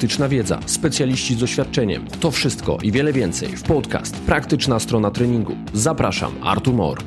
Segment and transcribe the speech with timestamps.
[0.00, 2.06] praktyczna wiedza, specjaliści z doświadczeniem.
[2.20, 5.56] To wszystko i wiele więcej w podcast Praktyczna strona treningu.
[5.74, 6.98] Zapraszam, Artur Mor.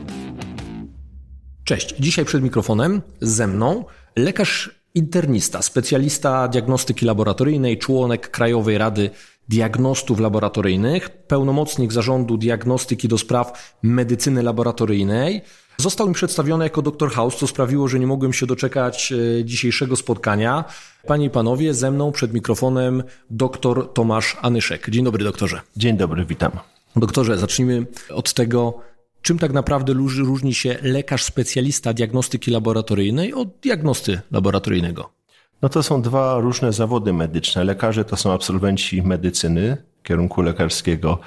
[1.63, 3.85] Cześć, dzisiaj przed mikrofonem ze mną
[4.15, 9.09] lekarz internista, specjalista diagnostyki laboratoryjnej, członek Krajowej Rady
[9.49, 15.41] Diagnostów Laboratoryjnych, pełnomocnik zarządu diagnostyki do spraw medycyny laboratoryjnej.
[15.77, 19.95] Został mi przedstawiony jako doktor House, co sprawiło, że nie mogłem się doczekać e, dzisiejszego
[19.95, 20.63] spotkania.
[21.07, 24.89] Panie i panowie, ze mną przed mikrofonem doktor Tomasz Anyszek.
[24.89, 25.61] Dzień dobry, doktorze.
[25.77, 26.51] Dzień dobry, witam.
[26.95, 28.79] Doktorze, zacznijmy od tego,
[29.21, 35.09] czym tak naprawdę różni się lekarz specjalista diagnostyki laboratoryjnej od diagnosty laboratoryjnego.
[35.61, 37.63] No to są dwa różne zawody medyczne.
[37.63, 41.19] Lekarze to są absolwenci medycyny, kierunku lekarskiego,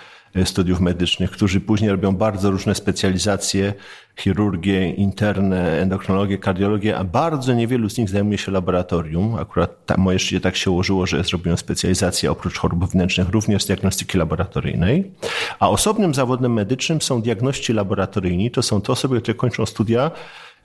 [0.44, 3.74] studiów medycznych, którzy później robią bardzo różne specjalizacje,
[4.16, 9.34] chirurgię, interne, endokrinologię, kardiologię, a bardzo niewielu z nich zajmuje się laboratorium.
[9.34, 13.66] Akurat tam moje życie tak się ułożyło, że zrobiłem specjalizację oprócz chorób wewnętrznych również z
[13.66, 15.10] diagnostyki laboratoryjnej.
[15.58, 18.50] A osobnym zawodem medycznym są diagności laboratoryjni.
[18.50, 20.10] To są te osoby, które kończą studia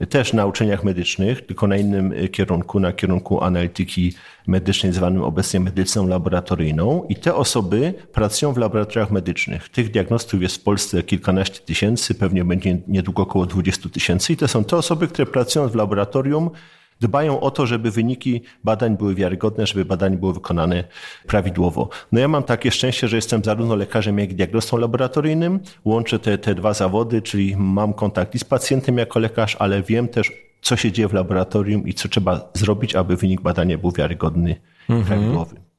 [0.10, 4.14] też na uczelniach medycznych, tylko na innym y, kierunku, na kierunku analityki
[4.48, 7.06] medycznej, zwanym obecnie medycyną laboratoryjną.
[7.10, 9.70] I te osoby pracują w laboratoriach medycznych.
[9.70, 14.34] Tych diagnostów jest w Polsce kilkanaście tysięcy, pewnie będzie niedługo około 20 tysięcy.
[14.34, 16.50] I to są te osoby, które pracują w laboratorium,
[17.02, 20.84] dbają o to, żeby wyniki badań były wiarygodne, żeby badania były wykonane
[21.28, 21.90] prawidłowo.
[22.12, 25.60] No ja mam takie szczęście, że jestem zarówno lekarzem, jak i diagnostą laboratoryjnym.
[25.86, 30.08] Łączę te, te dwa zawody, czyli mam kontakt i z pacjentem jako lekarz, ale wiem
[30.08, 34.56] też, co się dzieje w laboratorium i co trzeba zrobić, aby wynik badania był wiarygodny
[34.90, 35.06] i mhm.
[35.06, 35.71] prawidłowy.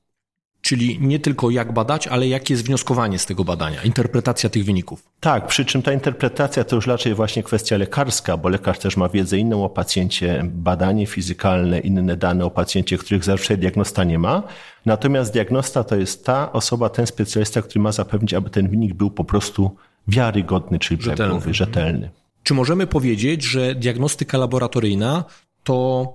[0.73, 5.03] Czyli nie tylko jak badać, ale jakie jest wnioskowanie z tego badania, interpretacja tych wyników.
[5.21, 9.09] Tak, przy czym ta interpretacja to już raczej właśnie kwestia lekarska, bo lekarz też ma
[9.09, 14.43] wiedzę inną o pacjencie, badanie fizykalne, inne dane o pacjencie, których zawsze diagnosta nie ma.
[14.87, 19.11] Natomiast diagnosta to jest ta osoba, ten specjalista, który ma zapewnić, aby ten wynik był
[19.11, 19.77] po prostu
[20.09, 21.55] wiarygodny, czyli rzetelny.
[21.55, 22.11] rzetelny.
[22.43, 25.25] Czy możemy powiedzieć, że diagnostyka laboratoryjna
[25.65, 26.07] to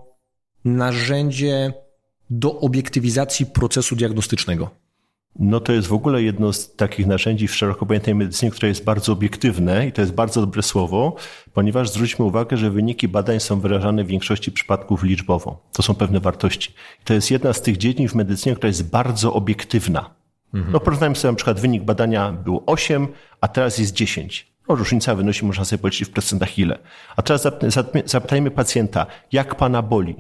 [0.66, 1.74] narzędzie
[2.30, 4.70] do obiektywizacji procesu diagnostycznego?
[5.40, 8.84] No to jest w ogóle jedno z takich narzędzi w szeroko pojętej medycynie, które jest
[8.84, 11.16] bardzo obiektywne i to jest bardzo dobre słowo,
[11.54, 15.70] ponieważ zwróćmy uwagę, że wyniki badań są wyrażane w większości przypadków liczbowo.
[15.74, 16.74] To są pewne wartości.
[17.04, 20.16] To jest jedna z tych dziedzin w medycynie, która jest bardzo obiektywna.
[20.54, 20.74] Mhm.
[20.74, 23.08] No porównajmy sobie na przykład wynik badania był 8,
[23.42, 24.54] a teraz jest 10.
[24.70, 26.80] No, różnica wynosi, można sobie policzyć w procentach ile.
[27.16, 27.48] A teraz
[28.06, 30.16] zapytajmy pacjenta, jak pana boli?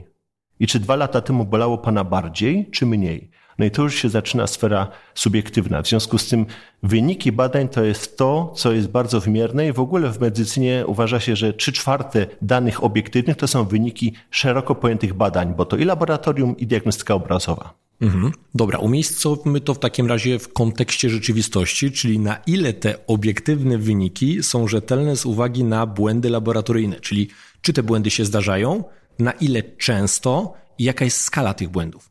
[0.59, 3.29] I czy dwa lata temu bolało Pana bardziej, czy mniej?
[3.59, 5.81] No i to już się zaczyna sfera subiektywna.
[5.81, 6.45] W związku z tym
[6.83, 11.19] wyniki badań to jest to, co jest bardzo wymierne i w ogóle w medycynie uważa
[11.19, 15.85] się, że trzy czwarte danych obiektywnych to są wyniki szeroko pojętych badań, bo to i
[15.85, 17.73] laboratorium, i diagnostyka obrazowa.
[18.01, 18.31] Mhm.
[18.55, 24.43] Dobra, umiejscowmy to w takim razie w kontekście rzeczywistości, czyli na ile te obiektywne wyniki
[24.43, 27.27] są rzetelne z uwagi na błędy laboratoryjne, czyli
[27.61, 28.83] czy te błędy się zdarzają,
[29.19, 32.09] na ile często i jaka jest skala tych błędów?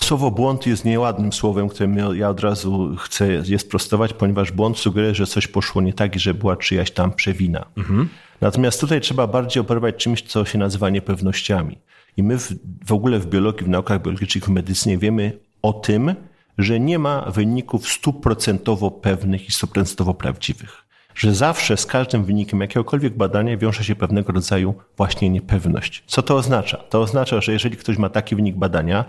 [0.00, 5.14] Słowo błąd jest nieładnym słowem, którym ja od razu chcę je sprostować, ponieważ błąd sugeruje,
[5.14, 7.66] że coś poszło nie tak i że była czyjaś tam przewina.
[7.76, 8.08] Mhm.
[8.40, 11.78] Natomiast tutaj trzeba bardziej operować czymś, co się nazywa niepewnościami.
[12.16, 12.52] I my w,
[12.86, 16.14] w ogóle w biologii, w naukach biologicznych, w medycynie wiemy o tym,
[16.58, 20.81] że nie ma wyników stuprocentowo pewnych i stuprocentowo prawdziwych
[21.14, 26.04] że zawsze z każdym wynikiem jakiegokolwiek badania wiąże się pewnego rodzaju właśnie niepewność.
[26.06, 26.76] Co to oznacza?
[26.76, 29.04] To oznacza, że jeżeli ktoś ma taki wynik badania,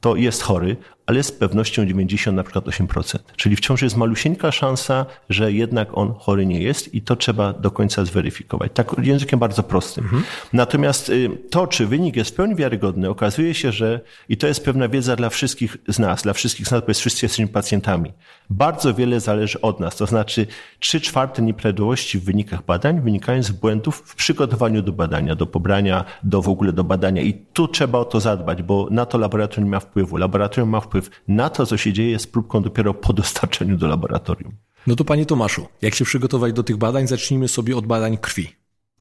[0.00, 0.76] to jest chory,
[1.12, 3.18] ale z pewnością 90 na przykład 8%.
[3.36, 7.70] Czyli wciąż jest malusieńka szansa, że jednak on chory nie jest i to trzeba do
[7.70, 8.70] końca zweryfikować.
[8.74, 10.04] Tak językiem bardzo prostym.
[10.04, 10.22] Mhm.
[10.52, 14.64] Natomiast y, to, czy wynik jest w pełni wiarygodny, okazuje się, że i to jest
[14.64, 18.12] pewna wiedza dla wszystkich z nas, dla wszystkich z nas, bo wszyscy jesteśmy pacjentami.
[18.50, 19.96] Bardzo wiele zależy od nas.
[19.96, 20.46] To znaczy
[20.78, 26.04] trzy czwarte nieprawidłowości w wynikach badań wynikają z błędów w przygotowaniu do badania, do pobrania,
[26.22, 27.22] do w ogóle do badania.
[27.22, 30.16] I tu trzeba o to zadbać, bo na to laboratorium nie ma wpływu.
[30.16, 33.88] Laboratorium ma wpływ wpływ na to, co się dzieje z próbką dopiero po dostarczeniu do
[33.88, 34.52] laboratorium.
[34.86, 37.06] No to panie Tomaszu, jak się przygotować do tych badań?
[37.06, 38.48] Zacznijmy sobie od badań krwi.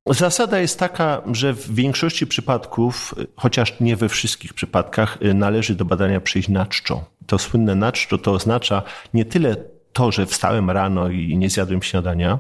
[0.06, 6.22] Zasada jest taka, że w większości przypadków, chociaż nie we wszystkich przypadkach, należy do badania
[6.22, 7.06] przyjść na czczo.
[7.26, 8.84] To słynne na czczo to oznacza
[9.14, 9.56] nie tyle
[9.94, 12.40] to, że wstałem rano i nie zjadłem śniadania,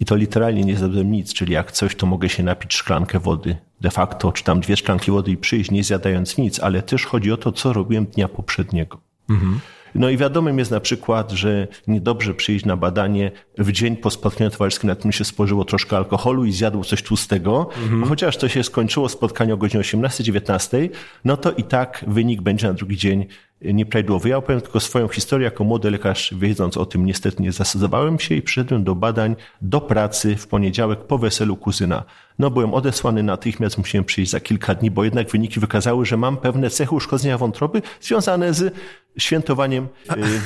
[0.00, 3.56] i to literalnie nie zjadłem nic, czyli jak coś, to mogę się napić szklankę wody
[3.80, 7.32] de facto, czy tam dwie szklanki wody i przyjść, nie zjadając nic, ale też chodzi
[7.32, 9.00] o to, co robiłem dnia poprzedniego.
[9.30, 9.60] Mhm.
[9.94, 14.50] No i wiadomym jest na przykład, że niedobrze przyjść na badanie w dzień po spotkaniu
[14.50, 18.04] towarzyskim, na którym się spożyło troszkę alkoholu i zjadło coś tłustego, mhm.
[18.04, 20.88] chociaż to się skończyło spotkanie o godzinie 18-19,
[21.24, 23.26] no to i tak wynik będzie na drugi dzień
[23.60, 24.28] nieprawidłowy.
[24.28, 25.44] Ja opowiem tylko swoją historię.
[25.44, 29.80] Jako młody lekarz, wiedząc o tym, niestety nie zastosowałem się i przyszedłem do badań, do
[29.80, 32.04] pracy w poniedziałek po weselu kuzyna.
[32.38, 36.36] No byłem odesłany natychmiast, musiałem przyjść za kilka dni, bo jednak wyniki wykazały, że mam
[36.36, 38.74] pewne cechy uszkodzenia wątroby związane z
[39.18, 39.88] świętowaniem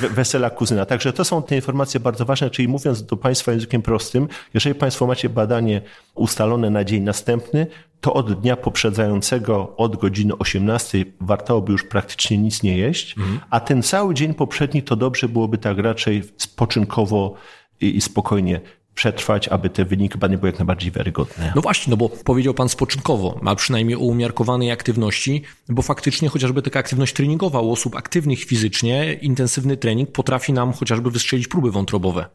[0.04, 0.86] y, wesela kuzyna.
[0.86, 5.06] Także to są te informacje bardzo ważne, czyli mówiąc do Państwa językiem prostym, jeżeli Państwo
[5.06, 5.82] macie badanie
[6.14, 7.66] ustalone na dzień następny,
[8.00, 13.40] to od dnia poprzedzającego, od godziny 18 wartałoby już praktycznie nic nie jeść, mhm.
[13.50, 17.34] a ten cały dzień poprzedni to dobrze byłoby tak raczej spoczynkowo
[17.80, 18.60] i spokojnie
[18.94, 21.52] przetrwać, aby te wyniki badań były jak najbardziej wiarygodne.
[21.56, 26.62] No właśnie, no bo powiedział Pan spoczynkowo, a przynajmniej o umiarkowanej aktywności, bo faktycznie chociażby
[26.62, 32.26] taka aktywność treningowa u osób aktywnych fizycznie, intensywny trening potrafi nam chociażby wystrzelić próby wątrobowe.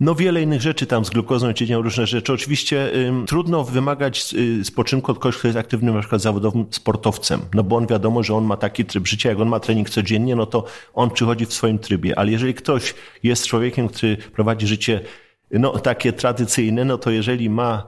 [0.00, 2.32] No wiele innych rzeczy tam z glukozą dzieją różne rzeczy.
[2.32, 7.40] Oczywiście ym, trudno wymagać y, spoczynku od kogoś, kto jest aktywnym na przykład zawodowym sportowcem,
[7.54, 10.36] no bo on wiadomo, że on ma taki tryb życia, jak on ma trening codziennie,
[10.36, 10.64] no to
[10.94, 12.18] on przychodzi w swoim trybie.
[12.18, 15.00] Ale jeżeli ktoś jest człowiekiem, który prowadzi życie
[15.52, 17.86] no, takie tradycyjne, no to jeżeli ma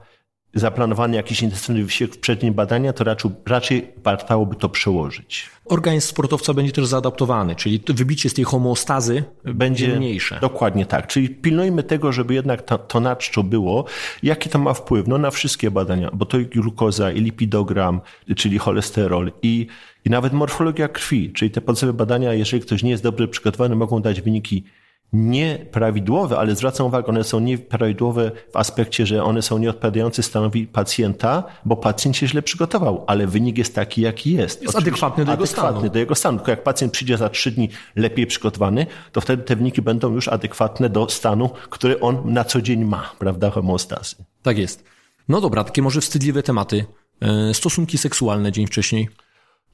[0.55, 5.49] zaplanowany jakiś intensywny wysiłek w przednim badania, to raczej, raczej wartałoby to przełożyć.
[5.65, 10.37] Organizm sportowca będzie też zaadaptowany, czyli wybicie z tej homeostazy będzie mniejsze.
[10.41, 11.07] Dokładnie tak.
[11.07, 13.85] Czyli pilnujmy tego, żeby jednak to, to naczczo było.
[14.23, 15.07] Jaki to ma wpływ?
[15.07, 18.01] No na wszystkie badania, bo to i glukoza, i lipidogram,
[18.35, 19.67] czyli cholesterol, i,
[20.05, 24.01] i nawet morfologia krwi, czyli te podstawowe badania, jeżeli ktoś nie jest dobrze przygotowany, mogą
[24.01, 24.63] dać wyniki
[25.13, 31.43] nieprawidłowe, ale zwracam uwagę, one są nieprawidłowe w aspekcie, że one są nieodpowiadające stanowi pacjenta,
[31.65, 34.61] bo pacjent się źle przygotował, ale wynik jest taki, jaki jest.
[34.61, 35.93] Jest adekwatny do jego adekwatny stanu.
[35.93, 36.37] do jego stanu.
[36.37, 40.27] Tylko jak pacjent przyjdzie za trzy dni lepiej przygotowany, to wtedy te wyniki będą już
[40.27, 44.15] adekwatne do stanu, który on na co dzień ma, prawda, homeostazy.
[44.43, 44.83] Tak jest.
[45.27, 46.85] No dobra, takie może wstydliwe tematy.
[47.21, 49.09] E, stosunki seksualne dzień wcześniej.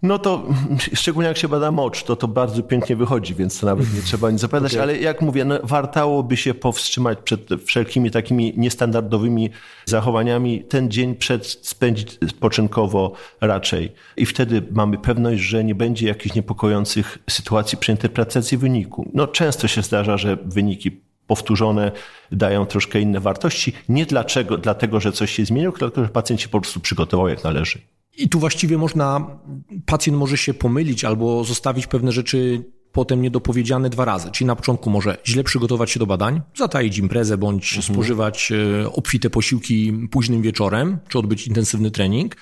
[0.04, 0.46] No to
[0.94, 4.32] szczególnie jak się bada mocz, to to bardzo pięknie wychodzi, więc to nawet nie trzeba
[4.32, 4.84] nic zapytać, okay.
[4.84, 9.50] ale jak mówię, no, wartałoby się powstrzymać przed wszelkimi takimi niestandardowymi
[9.86, 10.64] zachowaniami.
[10.64, 13.12] Ten dzień przed spędzić spoczynkowo
[13.42, 13.92] raczej.
[14.18, 19.12] I wtedy mamy pewność, że nie będzie jakichś niepokojących sytuacji przy interpretacji wyniku.
[19.14, 21.92] No często się zdarza, że wyniki powtórzone
[22.32, 23.74] dają troszkę inne wartości.
[23.90, 27.44] Nie dlaczego, dlatego, że coś się zmieniło, tylko że pacjent się po prostu przygotował jak
[27.44, 27.80] należy.
[28.18, 29.40] I tu właściwie można,
[29.86, 34.32] pacjent może się pomylić albo zostawić pewne rzeczy potem niedopowiedziane dwa razy.
[34.32, 37.94] Czyli na początku może źle przygotować się do badań, zataić imprezę bądź mhm.
[37.94, 42.36] spożywać e, obfite posiłki późnym wieczorem, czy odbyć intensywny trening.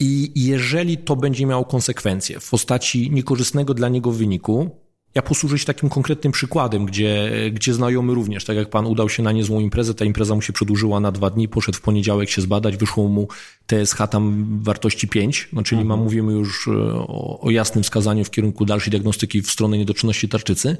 [0.00, 4.70] I jeżeli to będzie miało konsekwencje w postaci niekorzystnego dla niego wyniku,
[5.14, 9.22] ja posłużę się takim konkretnym przykładem, gdzie, gdzie znajomy również, tak jak pan udał się
[9.22, 12.42] na niezłą imprezę, ta impreza mu się przedłużyła na dwa dni, poszedł w poniedziałek się
[12.42, 13.28] zbadać, wyszło mu
[13.66, 15.98] TSH tam wartości 5, no czyli mhm.
[15.98, 20.28] ma, mówimy już e, o, o, jasnym wskazaniu w kierunku dalszej diagnostyki w stronę niedoczynności
[20.28, 20.76] tarczycy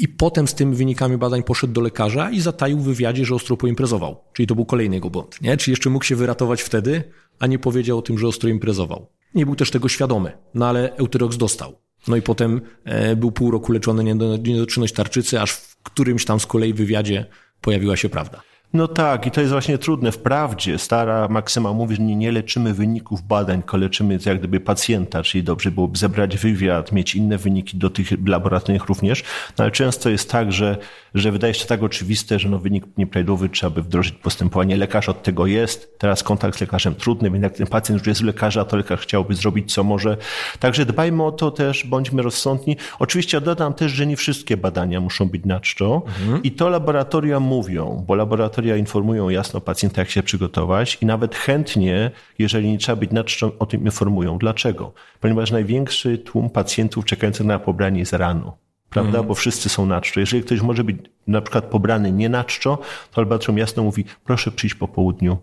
[0.00, 3.56] i potem z tymi wynikami badań poszedł do lekarza i zataił w wywiadzie, że ostro
[3.56, 4.20] poimprezował.
[4.32, 5.56] Czyli to był kolejny jego błąd, nie?
[5.56, 7.04] Czy jeszcze mógł się wyratować wtedy,
[7.38, 9.06] a nie powiedział o tym, że ostro imprezował.
[9.34, 11.85] Nie był też tego świadomy, no ale Eutyrox dostał.
[12.08, 14.04] No i potem e, był pół roku leczony
[14.44, 17.26] niedoczynność tarczycy, aż w którymś tam z kolei wywiadzie
[17.60, 18.42] pojawiła się prawda.
[18.72, 20.12] No tak, i to jest właśnie trudne.
[20.12, 25.22] Wprawdzie stara maksyma mówi, że nie, nie leczymy wyników badań, tylko leczymy jak gdyby pacjenta,
[25.22, 29.22] czyli dobrze byłoby zebrać wywiad, mieć inne wyniki do tych laboratoryjnych również,
[29.58, 30.76] no ale często jest tak, że,
[31.16, 34.76] że wydaje się tak oczywiste, że no wynik nieprawidłowy, trzeba by wdrożyć postępowanie.
[34.76, 38.20] Lekarz od tego jest, teraz kontakt z lekarzem trudny, więc jak ten pacjent już jest
[38.20, 40.16] u lekarza, to lekarz chciałby zrobić co może.
[40.58, 42.76] Także dbajmy o to też, bądźmy rozsądni.
[42.98, 46.42] Oczywiście dodam też, że nie wszystkie badania muszą być na czczo mhm.
[46.42, 52.10] i to laboratoria mówią, bo laboratoria informują jasno pacjenta, jak się przygotować i nawet chętnie,
[52.38, 54.38] jeżeli nie trzeba być na czczo, o tym informują.
[54.38, 54.92] Dlaczego?
[55.20, 58.65] Ponieważ największy tłum pacjentów czekających na pobranie jest rano.
[58.90, 59.18] Prawda?
[59.18, 59.28] Mm.
[59.28, 60.20] Bo wszyscy są na czczo.
[60.20, 62.78] Jeżeli ktoś może być na przykład pobrany nie na czczo,
[63.12, 65.38] to laboratorium jasno mówi, proszę przyjść po południu,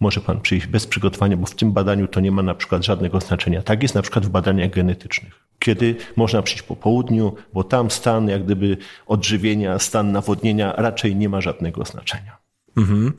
[0.00, 3.20] może pan przyjść bez przygotowania, bo w tym badaniu to nie ma na przykład żadnego
[3.20, 3.62] znaczenia.
[3.62, 8.28] Tak jest na przykład w badaniach genetycznych, kiedy można przyjść po południu, bo tam stan
[8.28, 12.36] jak gdyby odżywienia, stan nawodnienia raczej nie ma żadnego znaczenia.
[12.76, 13.12] Mhm.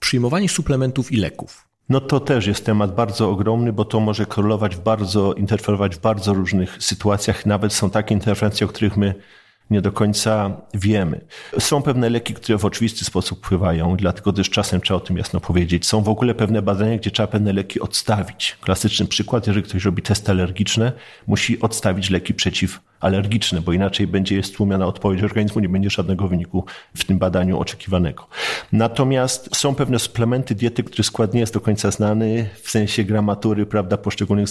[0.00, 1.69] Przyjmowanie suplementów i leków.
[1.90, 6.00] No to też jest temat bardzo ogromny, bo to może korelować w bardzo, interferować w
[6.00, 7.46] bardzo różnych sytuacjach.
[7.46, 9.14] Nawet są takie interwencje, o których my
[9.70, 11.20] nie do końca wiemy.
[11.58, 15.40] Są pewne leki, które w oczywisty sposób wpływają, dlatego też czasem trzeba o tym jasno
[15.40, 15.86] powiedzieć.
[15.86, 18.56] Są w ogóle pewne badania, gdzie trzeba pewne leki odstawić.
[18.60, 20.92] Klasyczny przykład, jeżeli ktoś robi testy alergiczne,
[21.26, 26.64] musi odstawić leki przeciw alergiczne, bo inaczej będzie stłumiona odpowiedź organizmu, nie będzie żadnego wyniku
[26.96, 28.26] w tym badaniu oczekiwanego.
[28.72, 33.66] Natomiast są pewne suplementy diety, których skład nie jest do końca znany w sensie gramatury,
[33.66, 34.48] prawda, poszczególnych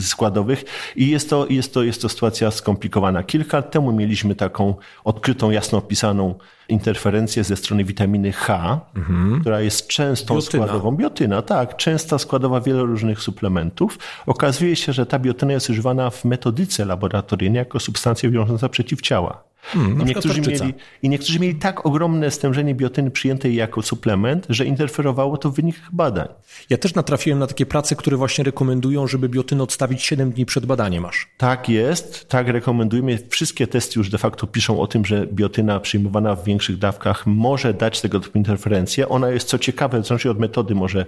[0.00, 0.64] składowych
[0.96, 3.22] i jest to, jest to, jest to sytuacja skomplikowana.
[3.22, 4.74] Kilka lat temu mieliśmy taką
[5.04, 6.34] odkrytą, jasno opisaną
[6.68, 9.40] interferencję ze strony witaminy H, mhm.
[9.40, 10.64] która jest częstą biotyna.
[10.64, 13.98] składową, biotyna, tak, częsta składowa wielu różnych suplementów.
[14.26, 19.48] Okazuje się, że ta biotyna jest używana w metodyce laboratoryjnej jako substancja wiążąca przeciwciała.
[19.60, 24.64] Hmm, I, niektórzy mieli, I niektórzy mieli tak ogromne stężenie biotyny przyjętej jako suplement, że
[24.64, 26.28] interferowało to w wynikach badań.
[26.70, 30.66] Ja też natrafiłem na takie prace, które właśnie rekomendują, żeby biotynę odstawić 7 dni przed
[30.66, 31.28] badaniem aż.
[31.36, 33.18] Tak jest, tak rekomendujemy.
[33.28, 37.74] Wszystkie testy już de facto piszą o tym, że biotyna przyjmowana w większych dawkach może
[37.74, 39.08] dać tego typu interferencję.
[39.08, 41.06] Ona jest, co ciekawe, w zależności od metody, może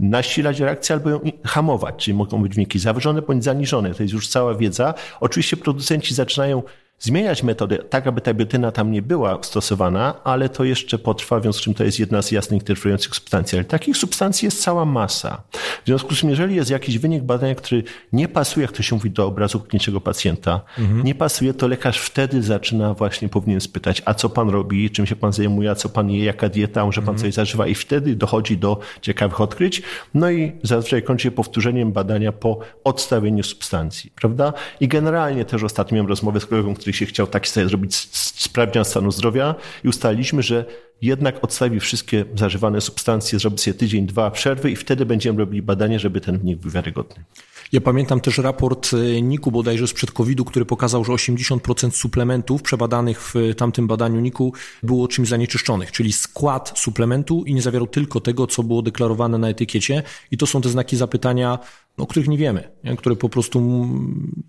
[0.00, 3.94] nasilać reakcję albo ją hamować, czyli mogą być wyniki zawyżone bądź zaniżone.
[3.94, 4.94] To jest już cała wiedza.
[5.20, 6.62] Oczywiście producenci zaczynają
[7.00, 11.42] zmieniać metodę tak, aby ta biotyna tam nie była stosowana, ale to jeszcze potrwa, w
[11.42, 13.58] związku z czym to jest jedna z jasnych interferujących substancji.
[13.58, 15.42] Ale takich substancji jest cała masa.
[15.84, 18.96] W związku z tym, jeżeli jest jakiś wynik badania, który nie pasuje, jak to się
[18.96, 21.04] mówi, do obrazu klinicznego pacjenta, mhm.
[21.04, 25.16] nie pasuje, to lekarz wtedy zaczyna właśnie, powinien spytać, a co pan robi, czym się
[25.16, 27.18] pan zajmuje, a co pan je, jaka dieta, może pan mhm.
[27.18, 29.82] coś zażywa i wtedy dochodzi do ciekawych odkryć.
[30.14, 34.52] No i zazwyczaj kończy się powtórzeniem badania po odstawieniu substancji, prawda?
[34.80, 38.84] I generalnie też ostatnio miałem rozmowę z kolegą, który się chciał taki sobie zrobić sprawdzian
[38.84, 39.54] stanu zdrowia
[39.84, 40.64] i ustaliliśmy, że
[41.02, 45.98] jednak odstawi wszystkie zażywane substancje, zrobi sobie tydzień, dwa przerwy i wtedy będziemy robili badanie,
[45.98, 47.24] żeby ten wynik był wiarygodny.
[47.72, 53.22] Ja pamiętam też raport e, NIK-u bodajże sprzed COVID-u, który pokazał, że 80% suplementów przebadanych
[53.22, 58.46] w tamtym badaniu NIK-u było czymś zanieczyszczonych, czyli skład suplementu i nie zawierał tylko tego,
[58.46, 60.02] co było deklarowane na etykiecie.
[60.30, 61.58] I to są te znaki zapytania,
[61.96, 62.96] o których nie wiemy, nie?
[62.96, 63.88] które po prostu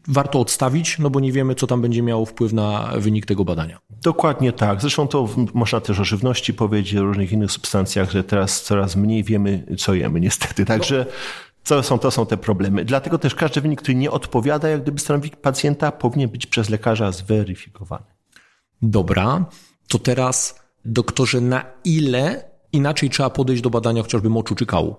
[0.08, 3.80] warto odstawić, no bo nie wiemy, co tam będzie miało wpływ na wynik tego badania.
[4.04, 4.82] Dokładnie tak.
[4.82, 9.24] Zresztą to można też o żywności powiedzieć, o różnych innych substancjach, że teraz coraz mniej
[9.24, 10.66] wiemy, co jemy, niestety.
[10.66, 11.51] Także no.
[11.64, 12.86] To są, to są te problemy.
[12.86, 17.12] Dlatego też każdy wynik, który nie odpowiada jak gdyby stanowisk pacjenta, powinien być przez lekarza
[17.12, 18.06] zweryfikowany.
[18.82, 19.46] Dobra,
[19.88, 24.96] to teraz doktorze, na ile inaczej trzeba podejść do badania chociażby moczu czy kału?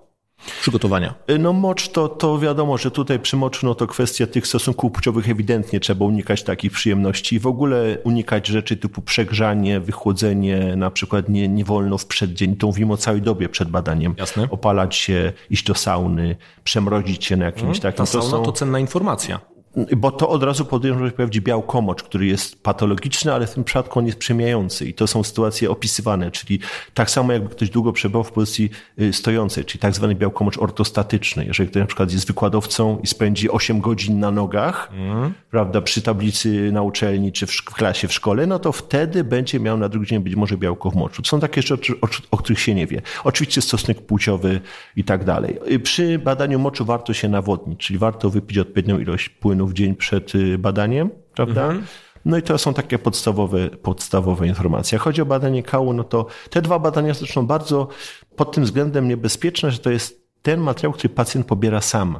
[0.61, 1.13] Przygotowania?
[1.29, 4.91] Y, no mocz to, to wiadomo, że tutaj przy moczu no to kwestia tych stosunków
[4.91, 7.39] płciowych ewidentnie trzeba unikać takich przyjemności.
[7.39, 12.55] W ogóle unikać rzeczy typu przegrzanie, wychłodzenie, na przykład nie, nie wolno w przeddzień.
[12.55, 14.15] To mówimy o całej dobie przed badaniem.
[14.17, 14.47] Jasne.
[14.49, 17.97] Opalać się, iść do sauny, przemrozić się na jakimś hmm, takim...
[17.97, 18.43] Ta sauna to, są...
[18.43, 19.52] to cenna informacja
[19.97, 23.63] bo to od razu podejrzewam, że się pojawi białkomocz, który jest patologiczny, ale w tym
[23.63, 26.59] przypadku on jest przemiający i to są sytuacje opisywane, czyli
[26.93, 31.45] tak samo jakby ktoś długo przebywał w pozycji y, stojącej, czyli tak zwany białkomocz ortostatyczny.
[31.45, 35.33] Jeżeli ktoś na przykład jest wykładowcą i spędzi 8 godzin na nogach, mm.
[35.51, 39.77] prawda, przy tablicy na uczelni czy w klasie w szkole, no to wtedy będzie miał
[39.77, 41.21] na drugi dzień być może białko w moczu.
[41.21, 43.01] To są takie rzeczy, o, o których się nie wie.
[43.23, 44.61] Oczywiście stosunek płciowy
[44.95, 45.57] i tak dalej.
[45.71, 49.95] Y, przy badaniu moczu warto się nawodnić, czyli warto wypić odpowiednią ilość płynu w dzień
[49.95, 51.63] przed y, badaniem, prawda?
[51.63, 51.85] Mhm.
[52.25, 54.95] No i to są takie podstawowe, podstawowe informacje.
[54.95, 57.87] Jak chodzi o badanie kału, no to te dwa badania są bardzo
[58.35, 62.19] pod tym względem niebezpieczne, że to jest ten materiał, który pacjent pobiera sam.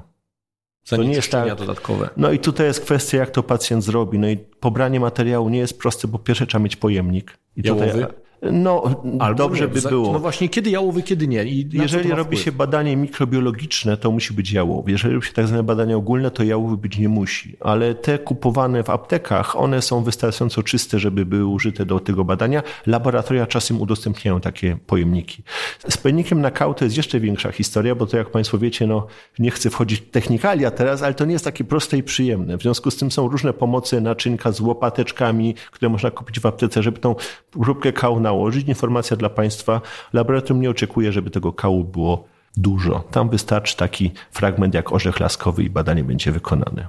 [0.89, 1.55] To nie jest tak.
[1.55, 2.09] dodatkowe.
[2.17, 4.19] No i tutaj jest kwestia, jak to pacjent zrobi.
[4.19, 7.38] No i pobranie materiału nie jest proste, bo pierwsze trzeba mieć pojemnik.
[7.55, 7.91] I Jałowy?
[7.91, 8.83] tutaj no,
[9.19, 10.13] Albo dobrze nie, by było.
[10.13, 11.43] No właśnie, kiedy jałowy, kiedy nie.
[11.43, 12.39] I Jeżeli robi wpływ?
[12.39, 14.91] się badanie mikrobiologiczne, to musi być jałowy.
[14.91, 17.57] Jeżeli robi się tak zwane badania ogólne, to jałowy być nie musi.
[17.59, 22.63] Ale te kupowane w aptekach, one są wystarczająco czyste, żeby były użyte do tego badania.
[22.88, 25.43] Laboratoria czasem udostępniają takie pojemniki.
[25.89, 29.07] Z pojemnikiem na kał to jest jeszcze większa historia, bo to jak Państwo wiecie, no
[29.39, 32.57] nie chcę wchodzić w technikalia teraz, ale to nie jest takie proste i przyjemne.
[32.57, 36.83] W związku z tym są różne pomocy, naczynka z łopateczkami, które można kupić w aptece,
[36.83, 37.15] żeby tą
[37.51, 38.67] próbkę kału na nałożyć.
[38.67, 39.81] Informacja dla Państwa,
[40.13, 42.25] laboratorium nie oczekuje, żeby tego kału było
[42.57, 43.03] dużo.
[43.11, 46.87] Tam wystarczy taki fragment jak orzech laskowy i badanie będzie wykonane.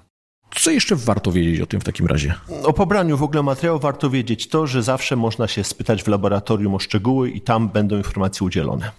[0.54, 2.34] Co jeszcze warto wiedzieć o tym w takim razie?
[2.64, 6.74] O pobraniu w ogóle materiału warto wiedzieć to, że zawsze można się spytać w laboratorium
[6.74, 8.90] o szczegóły i tam będą informacje udzielone.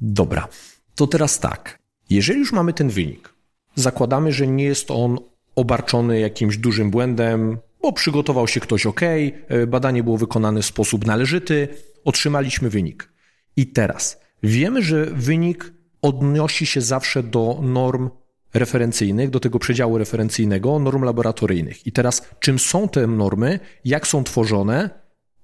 [0.00, 0.48] Dobra,
[0.94, 1.78] to teraz tak.
[2.10, 3.34] Jeżeli już mamy ten wynik,
[3.74, 5.18] zakładamy, że nie jest on
[5.56, 11.06] obarczony jakimś dużym błędem, bo przygotował się ktoś ok, e, badanie było wykonane w sposób
[11.06, 11.68] należyty,
[12.04, 13.12] otrzymaliśmy wynik.
[13.56, 15.72] I teraz wiemy, że wynik
[16.02, 18.10] odnosi się zawsze do norm
[18.54, 21.86] referencyjnych, do tego przedziału referencyjnego, norm laboratoryjnych.
[21.86, 24.90] I teraz, czym są te normy, jak są tworzone?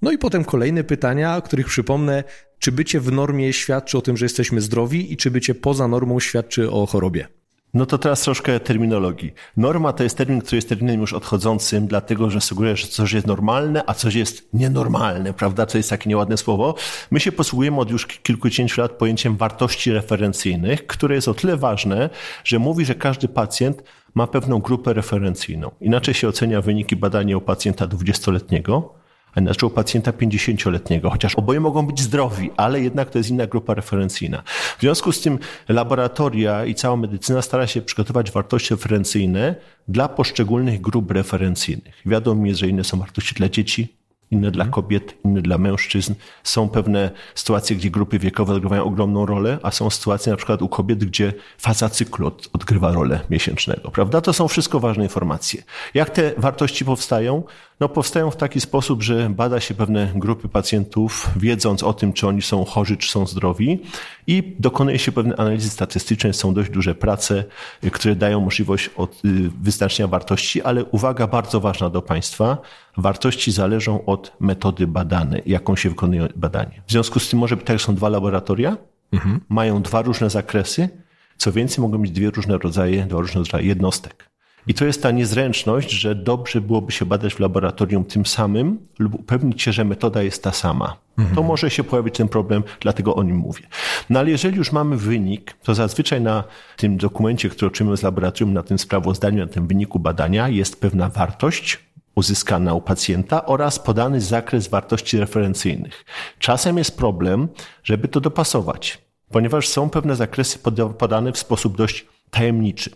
[0.03, 2.25] No i potem kolejne pytania, których przypomnę,
[2.59, 6.21] czy bycie w normie świadczy o tym, że jesteśmy zdrowi i czy bycie poza normą
[6.21, 7.40] świadczy o chorobie?
[7.75, 9.33] No to teraz troszkę terminologii.
[9.57, 13.27] Norma to jest termin, który jest terminem już odchodzącym, dlatego że sugeruje, że coś jest
[13.27, 15.67] normalne, a coś jest nienormalne, prawda?
[15.67, 16.75] To jest takie nieładne słowo.
[17.11, 22.11] My się posługujemy od już kilkudziesięciu lat pojęciem wartości referencyjnych, które jest o tyle ważne,
[22.45, 23.83] że mówi, że każdy pacjent
[24.15, 25.71] ma pewną grupę referencyjną.
[25.81, 29.00] Inaczej się ocenia wyniki badania u pacjenta 20-letniego,
[29.35, 33.47] a inaczej u pacjenta 50-letniego, chociaż oboje mogą być zdrowi, ale jednak to jest inna
[33.47, 34.43] grupa referencyjna.
[34.79, 39.55] W związku z tym laboratoria i cała medycyna stara się przygotować wartości referencyjne
[39.89, 42.03] dla poszczególnych grup referencyjnych.
[42.07, 46.15] Wiadomo jest, że inne są wartości dla dzieci, inne dla kobiet, inne dla mężczyzn.
[46.45, 50.69] Są pewne sytuacje, gdzie grupy wiekowe odgrywają ogromną rolę, a są sytuacje na przykład u
[50.69, 54.21] kobiet, gdzie faza cyklu odgrywa rolę miesięcznego, prawda?
[54.21, 55.63] To są wszystko ważne informacje.
[55.95, 57.43] Jak te wartości powstają?
[57.81, 62.27] No powstają w taki sposób, że bada się pewne grupy pacjentów, wiedząc o tym, czy
[62.27, 63.83] oni są chorzy, czy są zdrowi
[64.27, 66.33] i dokonuje się pewne analizy statystyczne.
[66.33, 67.45] Są dość duże prace,
[67.93, 72.59] które dają możliwość od, y, wyznaczenia wartości, ale uwaga bardzo ważna do Państwa,
[72.97, 76.83] wartości zależą od metody badanej, jaką się wykonuje badanie.
[76.87, 78.77] W związku z tym może być tak, że są dwa laboratoria,
[79.13, 79.41] mhm.
[79.49, 80.89] mają dwa różne zakresy,
[81.37, 84.30] co więcej mogą mieć dwie różne rodzaje, dwa różne rodzaje jednostek.
[84.67, 89.15] I to jest ta niezręczność, że dobrze byłoby się badać w laboratorium tym samym lub
[89.15, 90.97] upewnić się, że metoda jest ta sama.
[91.19, 91.37] Mhm.
[91.37, 93.63] To może się pojawić ten problem, dlatego o nim mówię.
[94.11, 96.45] No ale jeżeli już mamy wynik, to zazwyczaj na
[96.77, 101.09] tym dokumencie, który otrzymujemy z laboratorium, na tym sprawozdaniu, na tym wyniku badania jest pewna
[101.09, 101.79] wartość,
[102.15, 106.05] uzyskana u pacjenta oraz podany zakres wartości referencyjnych.
[106.39, 107.49] Czasem jest problem,
[107.85, 108.99] żeby to dopasować,
[109.31, 110.59] ponieważ są pewne zakresy
[110.99, 112.91] podane w sposób dość tajemniczy.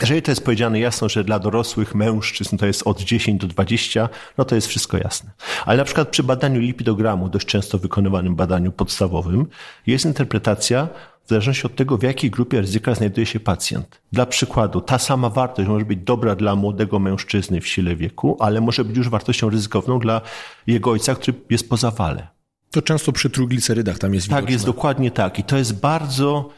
[0.00, 4.08] Jeżeli to jest powiedziane jasno, że dla dorosłych mężczyzn to jest od 10 do 20,
[4.38, 5.30] no to jest wszystko jasne.
[5.66, 9.46] Ale na przykład przy badaniu lipidogramu, dość często wykonywanym badaniu podstawowym,
[9.86, 10.88] jest interpretacja
[11.24, 14.00] w zależności od tego, w jakiej grupie ryzyka znajduje się pacjent.
[14.12, 18.60] Dla przykładu, ta sama wartość może być dobra dla młodego mężczyzny w sile wieku, ale
[18.60, 20.20] może być już wartością ryzykowną dla
[20.66, 22.28] jego ojca, który jest po zawale.
[22.70, 24.52] To często przy trójglicerydach tam jest Tak, widoczne.
[24.52, 25.38] jest dokładnie tak.
[25.38, 26.48] I to jest bardzo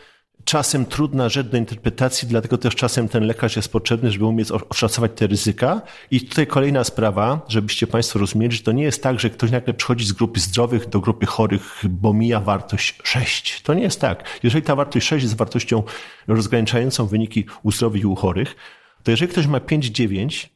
[0.51, 5.13] czasem trudna rzecz do interpretacji, dlatego też czasem ten lekarz jest potrzebny, żeby umieć oszacować
[5.15, 5.83] te ryzyka.
[6.11, 9.75] I tutaj kolejna sprawa, żebyście Państwo rozumieli, że to nie jest tak, że ktoś nagle
[9.75, 13.63] przychodzi z grupy zdrowych do grupy chorych, bo mija wartość 6.
[13.63, 14.25] To nie jest tak.
[14.43, 15.83] Jeżeli ta wartość 6 jest wartością
[16.29, 18.57] rozgraniczającą wyniki u zdrowych i u chorych,
[19.03, 20.49] to jeżeli ktoś ma 5-9,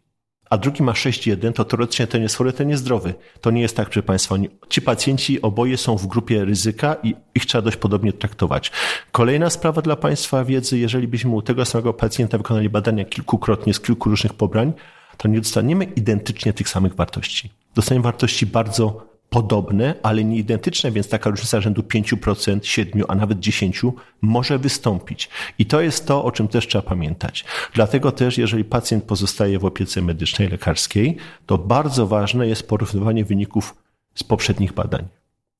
[0.54, 3.14] a drugi ma 6,1, to teoretycznie ten jest chory, ten jest zdrowy.
[3.40, 4.34] To nie jest tak, proszę Państwa.
[4.68, 8.70] Ci pacjenci oboje są w grupie ryzyka i ich trzeba dość podobnie traktować.
[9.12, 13.80] Kolejna sprawa dla Państwa wiedzy, jeżeli byśmy u tego samego pacjenta wykonali badania kilkukrotnie z
[13.80, 14.72] kilku różnych pobrań,
[15.16, 17.50] to nie dostaniemy identycznie tych samych wartości.
[17.74, 23.38] Dostaniemy wartości bardzo podobne, ale nie identyczne, więc taka różnica rzędu 5%, 7%, a nawet
[23.38, 25.28] 10% może wystąpić.
[25.58, 27.44] I to jest to, o czym też trzeba pamiętać.
[27.72, 31.16] Dlatego też, jeżeli pacjent pozostaje w opiece medycznej, lekarskiej,
[31.46, 33.74] to bardzo ważne jest porównywanie wyników
[34.14, 35.08] z poprzednich badań.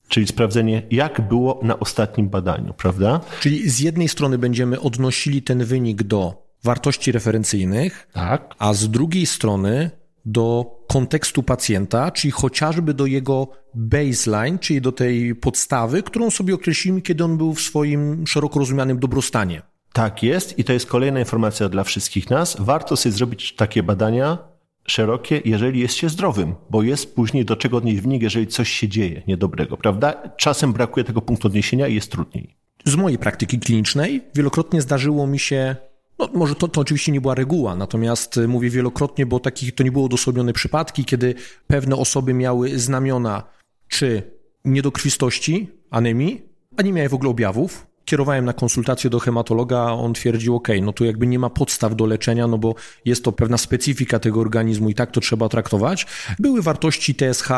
[0.07, 3.19] Czyli sprawdzenie, jak było na ostatnim badaniu, prawda?
[3.39, 8.55] Czyli z jednej strony będziemy odnosili ten wynik do wartości referencyjnych, tak.
[8.59, 9.91] a z drugiej strony
[10.25, 17.01] do kontekstu pacjenta, czyli chociażby do jego baseline, czyli do tej podstawy, którą sobie określimy,
[17.01, 19.61] kiedy on był w swoim szeroko rozumianym dobrostanie.
[19.93, 22.57] Tak jest i to jest kolejna informacja dla wszystkich nas.
[22.59, 24.37] Warto sobie zrobić takie badania
[24.87, 28.87] szerokie, jeżeli jest się zdrowym, bo jest później do czego odnieść wynik, jeżeli coś się
[28.87, 30.13] dzieje niedobrego, prawda?
[30.37, 32.55] Czasem brakuje tego punktu odniesienia i jest trudniej.
[32.85, 35.75] Z mojej praktyki klinicznej wielokrotnie zdarzyło mi się
[36.19, 39.83] no, może to, to oczywiście nie była reguła, natomiast y, mówię wielokrotnie, bo takich to
[39.83, 41.35] nie było odosobnione przypadki, kiedy
[41.67, 43.43] pewne osoby miały znamiona
[43.87, 44.31] czy
[44.65, 46.41] niedokrwistości, anemii,
[46.77, 47.87] a nie miały w ogóle objawów.
[48.05, 52.05] Kierowałem na konsultację do hematologa, on twierdził, ok, no tu jakby nie ma podstaw do
[52.05, 52.75] leczenia, no bo
[53.05, 56.05] jest to pewna specyfika tego organizmu i tak to trzeba traktować.
[56.39, 57.49] Były wartości TSH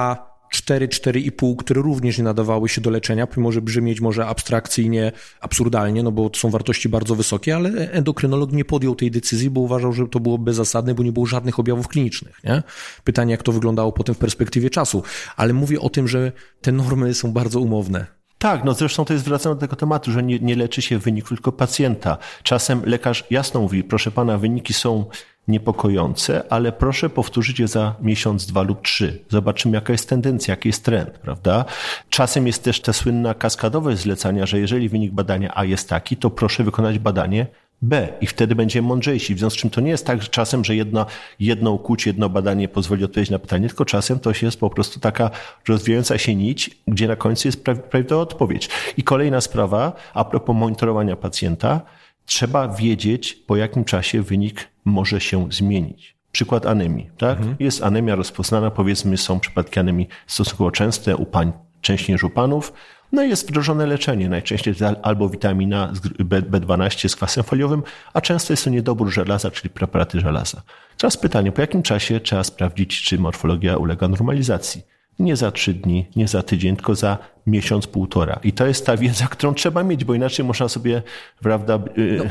[0.49, 6.03] 4, 4,5, które również nie nadawały się do leczenia, pomimo że brzmieć może abstrakcyjnie, absurdalnie,
[6.03, 9.93] no bo to są wartości bardzo wysokie, ale endokrynolog nie podjął tej decyzji, bo uważał,
[9.93, 12.39] że to było bezzasadne, bo nie było żadnych objawów klinicznych.
[12.43, 12.63] Nie?
[13.03, 15.03] Pytanie, jak to wyglądało potem w perspektywie czasu.
[15.38, 16.31] Ale mówię o tym, że
[16.62, 18.17] te normy są bardzo umowne.
[18.38, 21.27] Tak, no zresztą to jest wracane do tego tematu, że nie, nie leczy się wyniku
[21.27, 22.17] tylko pacjenta.
[22.43, 25.05] Czasem lekarz jasno mówi, proszę pana, wyniki są
[25.47, 29.19] niepokojące, ale proszę powtórzyć je za miesiąc, dwa lub trzy.
[29.29, 31.65] Zobaczymy, jaka jest tendencja, jaki jest trend, prawda?
[32.10, 36.29] Czasem jest też ta słynna kaskadowość zlecania, że jeżeli wynik badania A jest taki, to
[36.29, 37.47] proszę wykonać badanie
[37.81, 39.36] B i wtedy będziemy mądrzejsi.
[39.36, 41.05] W związku z czym to nie jest tak że czasem, że jedno,
[41.39, 45.29] jedno ukucie, jedno badanie pozwoli odpowiedzieć na pytanie, tylko czasem to jest po prostu taka
[45.67, 48.69] rozwijająca się nić, gdzie na końcu jest prawidłowa odpowiedź.
[48.97, 51.81] I kolejna sprawa, a propos monitorowania pacjenta,
[52.27, 56.15] trzeba wiedzieć, po jakim czasie wynik może się zmienić.
[56.31, 57.37] Przykład anemii, tak?
[57.37, 57.55] Mhm.
[57.59, 62.73] Jest anemia rozpoznana, powiedzmy, są przypadki anemii stosunkowo częste u pań, częściej niż u panów.
[63.11, 68.63] No i jest wdrożone leczenie, najczęściej albo witamina B12 z kwasem foliowym, a często jest
[68.63, 70.61] to niedobór żelaza, czyli preparaty żelaza.
[70.97, 74.81] Teraz pytanie, po jakim czasie trzeba sprawdzić, czy morfologia ulega normalizacji?
[75.19, 78.39] Nie za trzy dni, nie za tydzień, tylko za miesiąc, półtora.
[78.43, 81.01] I to jest ta wiedza, którą trzeba mieć, bo inaczej można sobie,
[81.41, 82.21] prawda, y,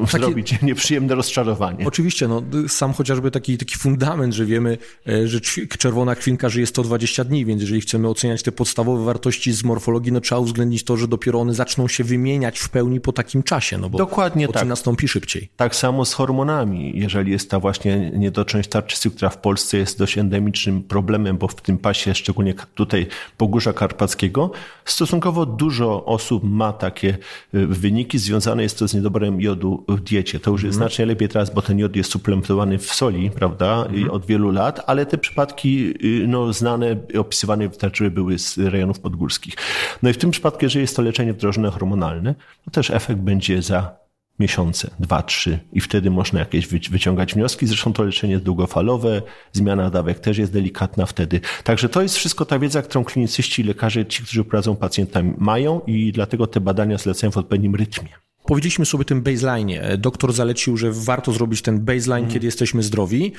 [0.00, 0.66] no, zrobić takie...
[0.66, 1.86] nieprzyjemne rozczarowanie.
[1.86, 5.40] Oczywiście, no, sam chociażby taki, taki fundament, że wiemy, e, że
[5.78, 10.20] czerwona krwinka żyje 120 dni, więc jeżeli chcemy oceniać te podstawowe wartości z morfologii, no
[10.20, 13.90] trzeba uwzględnić to, że dopiero one zaczną się wymieniać w pełni po takim czasie, no
[13.90, 14.68] bo Dokładnie tak.
[14.68, 15.48] nastąpi szybciej.
[15.56, 16.92] Tak samo z hormonami.
[16.94, 21.54] Jeżeli jest ta właśnie niedoczynność tarczycy, która w Polsce jest dość endemicznym problemem, bo w
[21.54, 24.43] tym pasie, szczególnie tutaj Pogórza Karpackiego,
[24.84, 27.18] stosunkowo dużo osób ma takie
[27.54, 28.18] y, wyniki.
[28.18, 30.40] Związane jest to z niedoborem jodu w diecie.
[30.40, 30.88] To już jest mm.
[30.88, 34.10] znacznie lepiej teraz, bo ten jod jest suplementowany w soli, prawda, mm.
[34.10, 39.54] od wielu lat, ale te przypadki y, no, znane, opisywane wystarczyły były z rejonów podgórskich.
[40.02, 43.62] No i w tym przypadku, jeżeli jest to leczenie wdrożone hormonalne, to też efekt będzie
[43.62, 44.03] za
[44.38, 47.66] miesiące, dwa, trzy i wtedy można jakieś wyciągać wnioski.
[47.66, 51.40] Zresztą to leczenie jest długofalowe, zmiana dawek też jest delikatna wtedy.
[51.64, 55.80] Także to jest wszystko ta wiedza, którą klinicyści i lekarze, ci, którzy prowadzą pacjentami mają
[55.86, 58.08] i dlatego te badania zlecają w odpowiednim rytmie.
[58.46, 59.80] Powiedzieliśmy sobie o tym baseline.
[59.98, 62.30] Doktor zalecił, że warto zrobić ten baseline, mm.
[62.30, 63.32] kiedy jesteśmy zdrowi.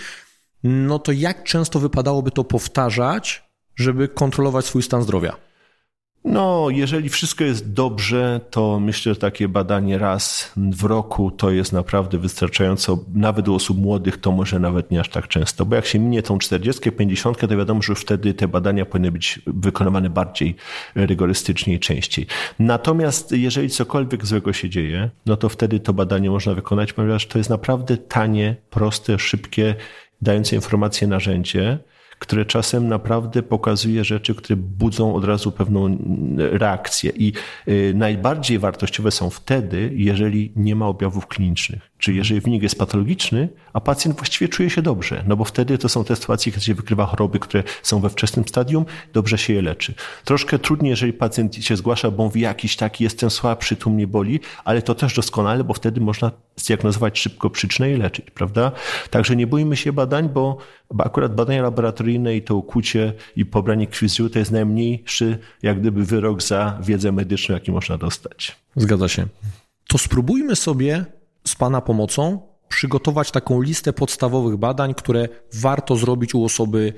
[0.63, 3.43] No to jak często wypadałoby to powtarzać,
[3.75, 5.35] żeby kontrolować swój stan zdrowia?
[6.25, 11.73] No, jeżeli wszystko jest dobrze, to myślę, że takie badanie raz w roku to jest
[11.73, 12.99] naprawdę wystarczająco.
[13.13, 16.23] Nawet u osób młodych to może nawet nie aż tak często, bo jak się minie
[16.23, 20.55] tą 40, 50, to wiadomo, że wtedy te badania powinny być wykonywane bardziej
[20.95, 22.27] rygorystycznie i częściej.
[22.59, 27.37] Natomiast jeżeli cokolwiek złego się dzieje, no to wtedy to badanie można wykonać, ponieważ to
[27.37, 29.75] jest naprawdę tanie, proste, szybkie,
[30.21, 31.79] dające informacje narzędzie
[32.19, 35.97] które czasem naprawdę pokazuje rzeczy, które budzą od razu pewną
[36.37, 37.11] reakcję.
[37.15, 37.33] I
[37.67, 41.91] y, najbardziej wartościowe są wtedy, jeżeli nie ma objawów klinicznych.
[42.05, 45.89] Czyli jeżeli wynik jest patologiczny, a pacjent właściwie czuje się dobrze, no bo wtedy to
[45.89, 49.61] są te sytuacje, kiedy się wykrywa choroby, które są we wczesnym stadium, dobrze się je
[49.61, 49.93] leczy.
[50.25, 54.39] Troszkę trudniej, jeżeli pacjent się zgłasza, bo mówi jakiś taki, jestem słabszy, tu mnie boli,
[54.65, 58.71] ale to też doskonale, bo wtedy można zdiagnozować szybko przyczynę i leczyć, prawda?
[59.09, 60.57] Także nie bójmy się badań, bo,
[60.91, 65.79] bo akurat badania laboratoryjne i to ukłucie i pobranie krwi z to jest najmniejszy, jak
[65.79, 68.55] gdyby wyrok za wiedzę medyczną, jaki można dostać.
[68.75, 69.27] Zgadza się.
[69.87, 71.05] To spróbujmy sobie
[71.47, 76.93] z Pana pomocą przygotować taką listę podstawowych badań, które warto zrobić u osoby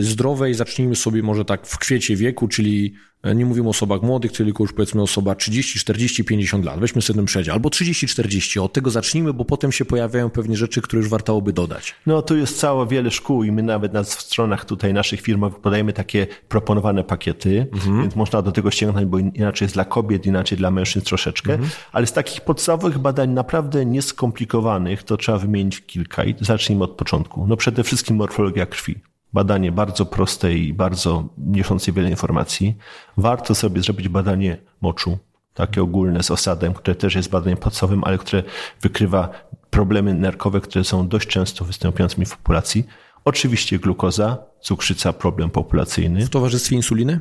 [0.00, 0.54] zdrowej.
[0.54, 4.64] Zacznijmy sobie może tak w kwiecie wieku, czyli E, nie mówimy o osobach młodych, tylko
[4.64, 6.80] już powiedzmy osoba 30, 40, 50 lat.
[6.80, 7.54] Weźmy sobie ten przedział.
[7.54, 8.58] Albo 30, 40.
[8.58, 11.94] Od tego zacznijmy, bo potem się pojawiają pewnie rzeczy, które już wartałoby dodać.
[12.06, 15.92] No tu jest całe wiele szkół i my nawet na stronach tutaj naszych firm podajemy
[15.92, 18.02] takie proponowane pakiety, mhm.
[18.02, 21.52] więc można do tego sięgnąć, bo inaczej jest dla kobiet, inaczej dla mężczyzn troszeczkę.
[21.52, 21.70] Mhm.
[21.92, 27.46] Ale z takich podstawowych badań naprawdę nieskomplikowanych to trzeba wymienić kilka i zacznijmy od początku.
[27.46, 32.76] No przede wszystkim morfologia krwi badanie bardzo proste i bardzo niosące wiele informacji.
[33.16, 35.18] Warto sobie zrobić badanie moczu,
[35.54, 38.42] takie ogólne z osadem, które też jest badaniem podstawowym, ale które
[38.80, 39.28] wykrywa
[39.70, 42.84] problemy nerkowe, które są dość często występującymi w populacji.
[43.24, 46.26] Oczywiście glukoza, cukrzyca, problem populacyjny.
[46.26, 47.20] W towarzystwie insuliny?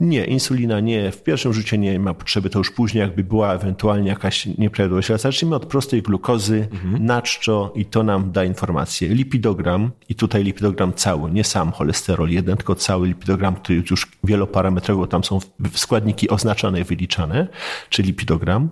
[0.00, 1.12] Nie, insulina nie.
[1.12, 5.10] W pierwszym rzucie nie ma potrzeby, to już później jakby była ewentualnie jakaś nieprawidłowość.
[5.10, 7.06] Ale zacznijmy od prostej glukozy, mhm.
[7.06, 9.08] naczczo i to nam da informację.
[9.08, 15.06] Lipidogram i tutaj lipidogram cały, nie sam cholesterol jeden, tylko cały lipidogram, który już wieloparametrowo,
[15.06, 15.38] tam są
[15.74, 17.48] składniki oznaczone i wyliczane,
[17.88, 18.68] czyli lipidogram.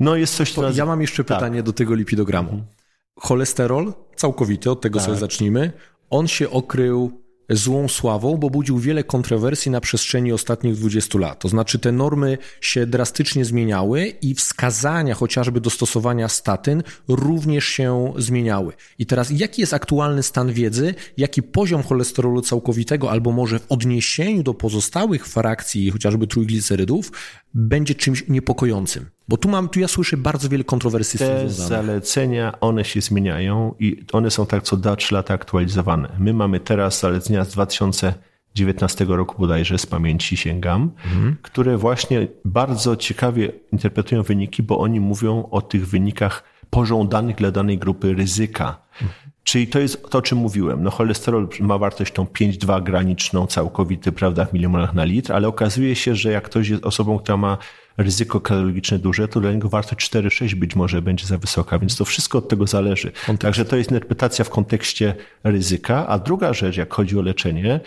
[0.00, 0.70] No jest coś, co...
[0.70, 1.38] Ja mam jeszcze tak.
[1.38, 2.48] pytanie do tego lipidogramu.
[2.48, 2.68] Mhm.
[3.16, 5.06] Cholesterol całkowity, od tego tak.
[5.06, 5.72] sobie zacznijmy.
[6.10, 11.40] On się okrył złą sławą, bo budził wiele kontrowersji na przestrzeni ostatnich 20 lat.
[11.40, 18.12] To znaczy te normy się drastycznie zmieniały i wskazania chociażby do stosowania statyn również się
[18.18, 18.72] zmieniały.
[18.98, 24.42] I teraz jaki jest aktualny stan wiedzy, jaki poziom cholesterolu całkowitego albo może w odniesieniu
[24.42, 27.12] do pozostałych frakcji chociażby trójglicerydów
[27.54, 29.13] będzie czymś niepokojącym?
[29.28, 34.04] Bo tu mam, tu ja słyszę bardzo wiele kontrowersji Te zalecenia, one się zmieniają i
[34.12, 36.08] one są tak co 2-3 lata aktualizowane.
[36.18, 41.36] My mamy teraz zalecenia z 2019 roku bodajże, z pamięci sięgam, mhm.
[41.42, 47.78] które właśnie bardzo ciekawie interpretują wyniki, bo oni mówią o tych wynikach pożądanych dla danej
[47.78, 48.76] grupy ryzyka.
[49.02, 49.34] Mhm.
[49.44, 50.82] Czyli to jest to, o czym mówiłem.
[50.82, 55.96] No cholesterol ma wartość tą 5,2 graniczną, całkowity, prawda, w milimolach na litr, ale okazuje
[55.96, 57.58] się, że jak ktoś jest osobą, która ma
[57.96, 62.04] ryzyko kardiologiczne duże, to dla niego wartość 4,6 być może będzie za wysoka, więc to
[62.04, 63.12] wszystko od tego zależy.
[63.26, 63.42] Kontekst.
[63.42, 66.06] Także to jest interpretacja w kontekście ryzyka.
[66.06, 67.80] A druga rzecz, jak chodzi o leczenie,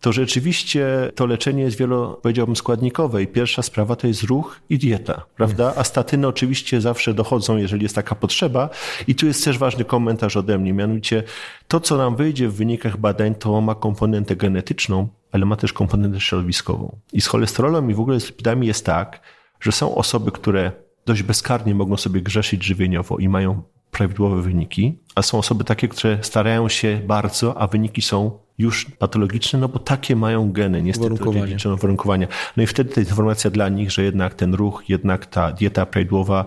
[0.00, 4.78] to rzeczywiście to leczenie jest wielo, powiedziałbym, składnikowe i pierwsza sprawa to jest ruch i
[4.78, 5.72] dieta, prawda?
[5.76, 8.70] A statyny oczywiście zawsze dochodzą, jeżeli jest taka potrzeba
[9.06, 11.22] i tu jest też ważny komentarz ode mnie, mianowicie
[11.68, 16.20] to, co nam wyjdzie w wynikach badań, to ma komponentę genetyczną, ale ma też komponentę
[16.20, 16.96] środowiskową.
[17.12, 19.20] I z cholesterolem i w ogóle z lipidami jest tak,
[19.60, 20.72] że są osoby, które
[21.06, 26.18] dość bezkarnie mogą sobie grzeszyć żywieniowo i mają prawidłowe wyniki, a są osoby takie, które
[26.22, 31.76] starają się bardzo, a wyniki są już patologiczne, no bo takie mają geny, niestety dziedziczone
[31.76, 32.26] warunkowania.
[32.56, 36.44] No i wtedy ta informacja dla nich, że jednak ten ruch, jednak ta dieta prawidłowa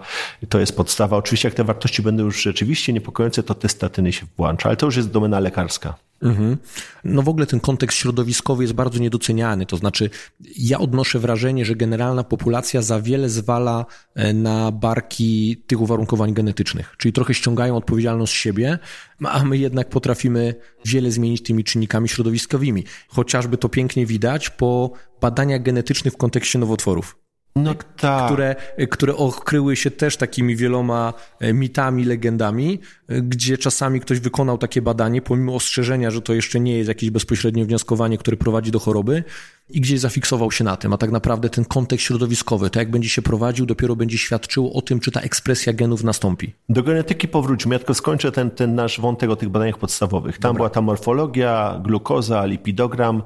[0.49, 1.17] to jest podstawa.
[1.17, 4.85] Oczywiście jak te wartości będą już rzeczywiście niepokojące, to te statyny się włącza, ale to
[4.85, 5.93] już jest domena lekarska.
[6.21, 6.57] Mhm.
[7.03, 9.65] No w ogóle ten kontekst środowiskowy jest bardzo niedoceniany.
[9.65, 10.09] To znaczy,
[10.57, 16.95] ja odnoszę wrażenie, że generalna populacja za wiele zwala e, na barki tych uwarunkowań genetycznych,
[16.97, 18.79] czyli trochę ściągają odpowiedzialność z siebie,
[19.25, 20.55] a my jednak potrafimy
[20.85, 22.83] wiele zmienić tymi czynnikami środowiskowymi.
[23.07, 27.20] Chociażby to pięknie widać po badaniach genetycznych w kontekście nowotworów.
[27.55, 28.25] No tak.
[28.25, 28.55] które,
[28.89, 34.81] które okryły się też takimi wieloma e, mitami, legendami, e, gdzie czasami ktoś wykonał takie
[34.81, 39.23] badanie, pomimo ostrzeżenia, że to jeszcze nie jest jakieś bezpośrednie wnioskowanie, które prowadzi do choroby,
[39.69, 43.09] i gdzieś zafiksował się na tym, a tak naprawdę ten kontekst środowiskowy, to jak będzie
[43.09, 46.53] się prowadził, dopiero będzie świadczyło o tym, czy ta ekspresja genów nastąpi.
[46.69, 47.75] Do genetyki powróćmy.
[47.75, 50.37] Ja tylko skończę ten, ten nasz wątek o tych badaniach podstawowych.
[50.37, 50.57] Tam Dobra.
[50.57, 53.23] była ta morfologia, glukoza, lipidogram,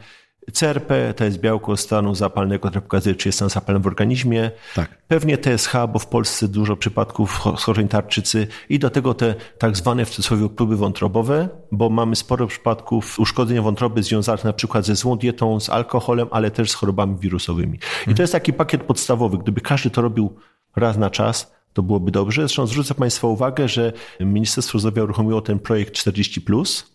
[0.53, 4.51] CRP to jest białko stanu zapalnego, które pokazuje, czy jest stan zapalny w organizmie.
[4.75, 4.97] Tak.
[5.07, 10.05] Pewnie TSH, bo w Polsce dużo przypadków schorzeń tarczycy i do tego te tak zwane
[10.05, 15.17] w cudzysłowie próby wątrobowe, bo mamy sporo przypadków uszkodzenia wątroby związanych na przykład ze złą
[15.17, 17.79] dietą, z alkoholem, ale też z chorobami wirusowymi.
[18.07, 19.37] I to jest taki pakiet podstawowy.
[19.37, 20.35] Gdyby każdy to robił
[20.75, 22.41] raz na czas, to byłoby dobrze.
[22.41, 26.41] Zresztą zwrócę Państwa uwagę, że Ministerstwo Zdrowia uruchomiło ten projekt 40,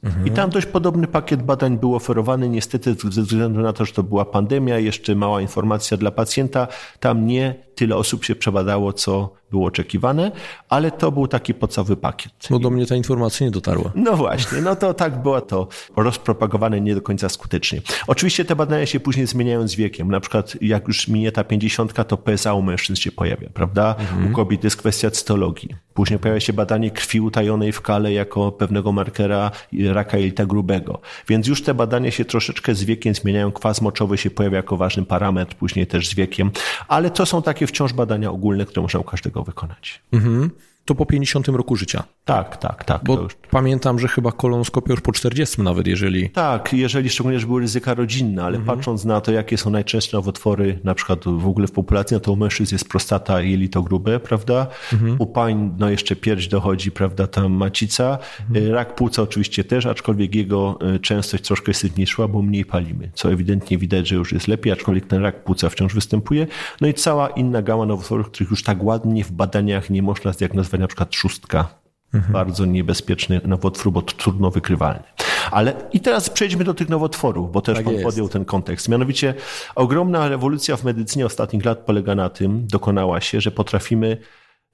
[0.05, 0.27] mhm.
[0.27, 2.49] i tam dość podobny pakiet badań był oferowany.
[2.49, 6.69] Niestety, ze względu na to, że to była pandemia, jeszcze mała informacja dla pacjenta,
[7.01, 10.33] tam nie tyle osób się przebadało, co było oczekiwane,
[10.69, 12.33] ale to był taki podstawowy pakiet.
[12.51, 13.93] No do mnie ta informacja nie dotarła.
[13.95, 17.81] No właśnie, no to tak było to rozpropagowane nie do końca skutecznie.
[18.07, 20.11] Oczywiście te badania się później zmieniają z wiekiem.
[20.11, 23.95] Na przykład jak już minie ta pięćdziesiątka, to PSA u mężczyzn się pojawia, prawda?
[23.99, 24.33] Mhm.
[24.33, 25.68] U kobiet jest kwestia cytologii.
[25.94, 29.50] Później pojawia się badanie krwi utajonej w kale jako pewnego markera
[29.92, 31.00] raka jelita grubego.
[31.28, 33.52] Więc już te badania się troszeczkę z wiekiem zmieniają.
[33.52, 36.50] Kwas moczowy się pojawia jako ważny parametr, później też z wiekiem.
[36.88, 40.02] Ale to są takie wciąż badania ogólne, które można u każdego wykonać.
[40.12, 40.50] Mhm
[40.85, 42.05] to po 50 roku życia.
[42.25, 43.05] Tak, tak, tak.
[43.05, 43.37] Bo już...
[43.51, 46.31] pamiętam, że chyba kolonoskopia już po 40 nawet, jeżeli...
[46.31, 48.77] Tak, jeżeli szczególnie, że były ryzyka rodzinne, ale mhm.
[48.77, 52.33] patrząc na to, jakie są najczęstsze nowotwory, na przykład w ogóle w populacji, no to
[52.33, 54.66] u mężczyzn jest prostata i jelito grube, prawda?
[54.93, 55.16] Mhm.
[55.19, 58.19] U pań, no jeszcze pierś dochodzi, prawda, tam macica.
[58.49, 58.66] Mhm.
[58.66, 63.11] E, rak płuca oczywiście też, aczkolwiek jego e, częstość troszkę jest zmniejszyła, bo mniej palimy,
[63.14, 66.47] co ewidentnie widać, że już jest lepiej, aczkolwiek ten rak płuca wciąż występuje.
[66.81, 70.69] No i cała inna gama nowotworów, których już tak ładnie w badaniach nie można zdiagnozować
[70.78, 71.80] na przykład szóstka.
[72.14, 72.33] Mhm.
[72.33, 75.02] Bardzo niebezpieczny nowotwór, bo trudno wykrywalny.
[75.50, 78.04] Ale i teraz przejdźmy do tych nowotworów, bo też tak pan jest.
[78.04, 78.88] podjął ten kontekst.
[78.88, 79.35] Mianowicie
[79.74, 84.16] ogromna rewolucja w medycynie ostatnich lat polega na tym, dokonała się, że potrafimy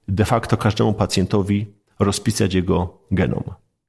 [0.07, 1.65] de facto każdemu pacjentowi
[1.99, 3.43] rozpisać jego genom.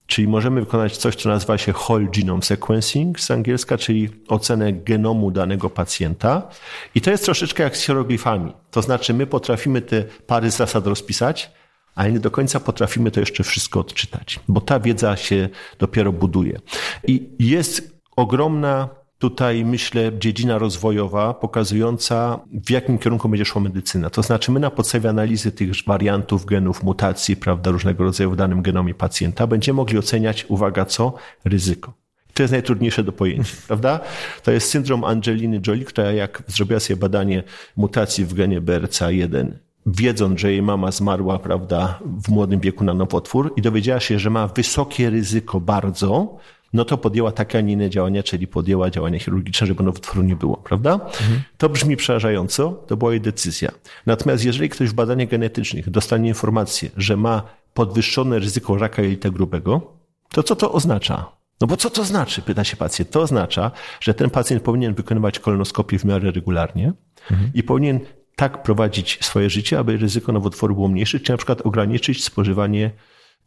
[0.06, 5.30] Czyli możemy wykonać coś, co nazywa się whole genome sequencing z angielska, czyli ocenę genomu
[5.30, 6.48] danego pacjenta.
[6.94, 8.52] I to jest troszeczkę jak z hieroglifami.
[8.70, 11.50] To znaczy my potrafimy te pary zasad rozpisać,
[11.98, 16.60] ale nie do końca potrafimy to jeszcze wszystko odczytać, bo ta wiedza się dopiero buduje.
[17.06, 24.10] I jest ogromna tutaj, myślę, dziedzina rozwojowa pokazująca, w jakim kierunku będzie szła medycyna.
[24.10, 28.62] To znaczy, my na podstawie analizy tych wariantów genów, mutacji, prawda, różnego rodzaju w danym
[28.62, 31.14] genomie pacjenta, będziemy mogli oceniać, uwaga, co?
[31.44, 31.92] Ryzyko.
[32.34, 34.00] To jest najtrudniejsze do pojęcia, prawda?
[34.42, 37.42] To jest syndrom Angeliny Jolie, która jak zrobiła sobie badanie
[37.76, 43.52] mutacji w genie BRCA1 wiedząc, że jej mama zmarła, prawda, w młodym wieku na nowotwór
[43.56, 46.36] i dowiedziała się, że ma wysokie ryzyko bardzo,
[46.72, 50.36] no to podjęła takie, a nie inne działania, czyli podjęła działania chirurgiczne, żeby nowotworu nie
[50.36, 50.92] było, prawda?
[50.92, 51.42] Mhm.
[51.58, 53.70] To brzmi przerażająco, to była jej decyzja.
[54.06, 57.42] Natomiast jeżeli ktoś w badaniach genetycznych dostanie informację, że ma
[57.74, 59.92] podwyższone ryzyko raka jelita grubego,
[60.32, 61.38] to co to oznacza?
[61.60, 63.10] No bo co to znaczy, pyta się pacjent.
[63.10, 63.70] To oznacza,
[64.00, 66.92] że ten pacjent powinien wykonywać kolonoskopię w miarę regularnie
[67.30, 67.50] mhm.
[67.54, 68.00] i powinien
[68.38, 72.90] tak prowadzić swoje życie, aby ryzyko nowotworu było mniejsze, czy na przykład ograniczyć spożywanie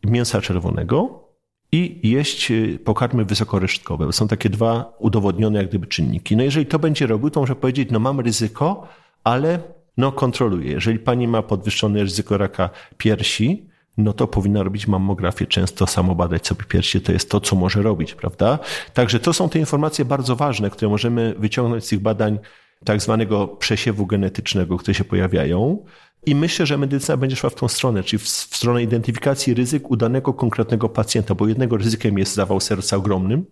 [0.04, 1.24] mięsa czerwonego
[1.72, 4.14] i jeść y, pokarmy wysokoresztkowe.
[4.14, 6.38] Są takie dwa udowodnione jak gdyby czynniki.
[6.38, 8.88] No jeżeli to będzie robił, to może powiedzieć, no mam ryzyko,
[9.24, 9.60] ale
[9.98, 10.72] No kontroluje.
[10.72, 16.64] Jeżeli pani ma podwyższone ryzyko raka piersi, no to powinna robić mammografię, często samobadać sobie
[16.64, 17.02] piersi.
[17.02, 18.60] To jest to, co może robić, prawda?
[18.94, 22.40] Także to są te informacje bardzo ważne, które możemy wyciągnąć z tych badań
[22.86, 25.86] tak zwanego przesiewu genetycznego, które się pojawiają.
[26.26, 29.92] I myślę, że medycyna będzie szła w tą stronę, czyli w, w stronę identyfikacji ryzyk
[29.92, 33.46] u danego konkretnego pacjenta, bo jednego ryzykiem jest zawał serca ogromnym,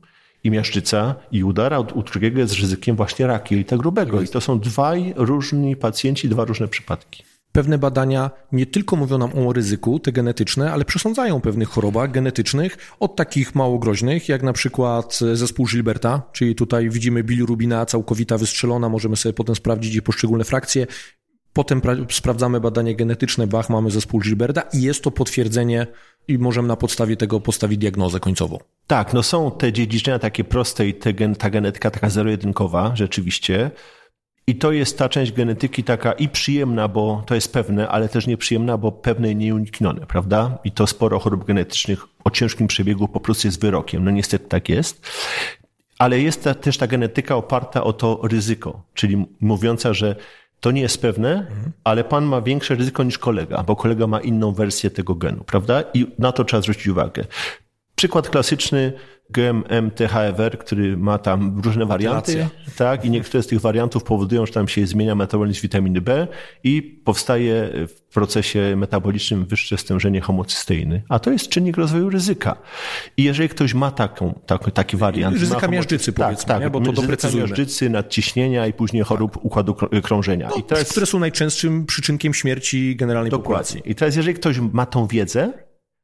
[0.44, 4.22] i miażdżyca i udar, a u drugiego jest ryzykiem właśnie raki jelita grubego.
[4.22, 7.24] I to są dwaj różni pacjenci, dwa różne przypadki.
[7.52, 12.12] Pewne badania nie tylko mówią nam o ryzyku, te genetyczne, ale przesądzają o pewnych chorobach
[12.12, 18.38] genetycznych, od takich mało groźnych, jak na przykład zespół Gilberta, czyli tutaj widzimy bilirubina całkowita
[18.38, 20.88] wystrzelona, możemy sobie potem sprawdzić jej poszczególne frakcje.
[21.54, 21.82] Potem
[22.12, 25.88] sprawdzamy badanie genetyczne, Bach, mamy zespół Gilberta i jest to potwierdzenie
[26.28, 28.60] i możemy na podstawie tego postawić diagnozę końcową.
[28.88, 33.72] Tak, no są te dziedziczenia takie proste i te, ta genetyka taka zero-jedynkowa rzeczywiście.
[34.50, 38.28] I to jest ta część genetyki taka i przyjemna, bo to jest pewne, ale też
[38.28, 40.58] nieprzyjemna, bo pewne nieuniknione, prawda?
[40.64, 44.04] I to sporo chorób genetycznych o ciężkim przebiegu po prostu jest wyrokiem.
[44.04, 45.08] No niestety tak jest.
[46.00, 50.16] Ale jest ta, też ta genetyka oparta o to ryzyko, czyli mówiąca, że
[50.60, 51.48] to nie jest pewne,
[51.84, 55.84] ale pan ma większe ryzyko niż kolega, bo kolega ma inną wersję tego genu, prawda?
[55.94, 57.26] I na to trzeba zwrócić uwagę.
[57.96, 58.94] Przykład klasyczny,
[59.30, 64.68] GMMTHFR, który ma tam różne warianty, tak, i niektóre z tych wariantów powodują, że tam
[64.68, 66.28] się zmienia metabolizm witaminy B
[66.64, 71.04] i powstaje w procesie metabolicznym wyższe stężenie homocysteiny.
[71.10, 72.56] A to jest czynnik rozwoju ryzyka.
[73.18, 75.38] I jeżeli ktoś ma taką, taki, taki wariant...
[75.38, 76.70] Ryzyka miażdżycy, tak, powiedzmy, tak, nie?
[76.70, 77.50] bo to doprecyzujemy.
[77.50, 79.46] miażdżycy, nadciśnienia i później chorób tak.
[79.46, 80.50] układu krążenia.
[80.50, 83.66] No, I teraz, które są najczęstszym przyczynkiem śmierci generalnej Dokładnie.
[83.66, 83.92] populacji.
[83.92, 85.54] I teraz jeżeli ktoś ma tą wiedzę,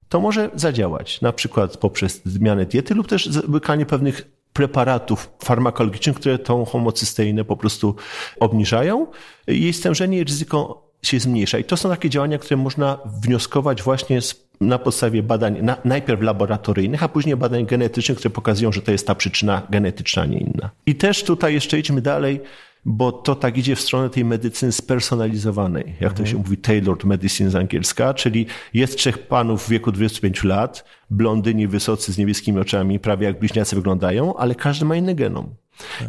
[0.09, 6.39] to może zadziałać, na przykład poprzez zmianę diety lub też łykanie pewnych preparatów farmakologicznych, które
[6.39, 7.95] tą homocysteinę po prostu
[8.39, 9.07] obniżają.
[9.47, 11.57] Jej stężenie i ryzyko się zmniejsza.
[11.57, 16.21] I to są takie działania, które można wnioskować właśnie z, na podstawie badań na, najpierw
[16.21, 20.37] laboratoryjnych, a później badań genetycznych, które pokazują, że to jest ta przyczyna genetyczna, a nie
[20.37, 20.69] inna.
[20.85, 22.41] I też tutaj jeszcze idźmy dalej
[22.85, 27.49] bo to tak idzie w stronę tej medycyny spersonalizowanej, jak to się mówi, tailored medicine
[27.49, 32.99] z angielska, czyli jest trzech panów w wieku 25 lat, blondyni wysocy z niebieskimi oczami,
[32.99, 35.55] prawie jak bliźniacy wyglądają, ale każdy ma inny genom.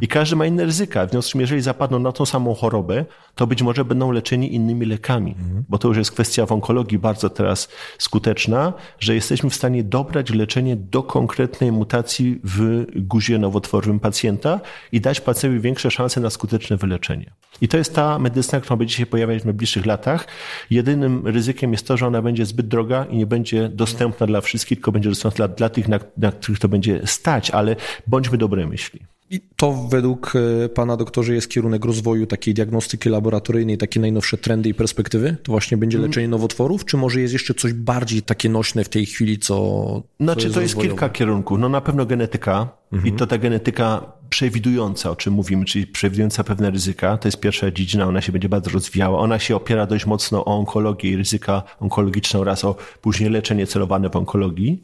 [0.01, 1.07] I każdy ma inne ryzyka.
[1.07, 3.05] W związku z tym, jeżeli zapadną na tą samą chorobę,
[3.35, 5.65] to być może będą leczeni innymi lekami, mhm.
[5.69, 10.31] bo to już jest kwestia w onkologii bardzo teraz skuteczna, że jesteśmy w stanie dobrać
[10.31, 14.61] leczenie do konkretnej mutacji w guzie nowotworowym pacjenta
[14.93, 17.31] i dać pacjentowi większe szanse na skuteczne wyleczenie.
[17.61, 20.27] I to jest ta medycyna, która będzie się pojawiać w najbliższych latach.
[20.71, 24.81] Jedynym ryzykiem jest to, że ona będzie zbyt droga i nie będzie dostępna dla wszystkich,
[24.87, 28.67] tylko będzie dostępna dla, dla tych, na, na których to będzie stać, ale bądźmy dobre
[28.67, 29.01] myśli.
[29.31, 30.33] I to według
[30.65, 35.37] e, pana doktorze jest kierunek rozwoju takiej diagnostyki laboratoryjnej, takie najnowsze trendy i perspektywy?
[35.43, 36.11] To właśnie będzie mm.
[36.11, 40.03] leczenie nowotworów, czy może jest jeszcze coś bardziej takie nośne w tej chwili, co.
[40.21, 41.59] Znaczy, co jest to jest kilka kierunków.
[41.59, 43.15] No na pewno genetyka mhm.
[43.15, 47.17] i to ta genetyka przewidująca, o czym mówimy, czyli przewidująca pewne ryzyka.
[47.19, 49.19] To jest pierwsza dziedzina, ona się będzie bardzo rozwijała.
[49.19, 54.11] Ona się opiera dość mocno o onkologię i ryzyka onkologiczne oraz o później leczenie celowane
[54.11, 54.83] w onkologii.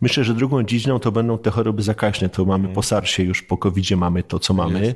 [0.00, 2.28] Myślę, że drugą dziedziną to będą te choroby zakaźne.
[2.28, 4.94] To mamy po SARSie już, po covid mamy to, co mamy.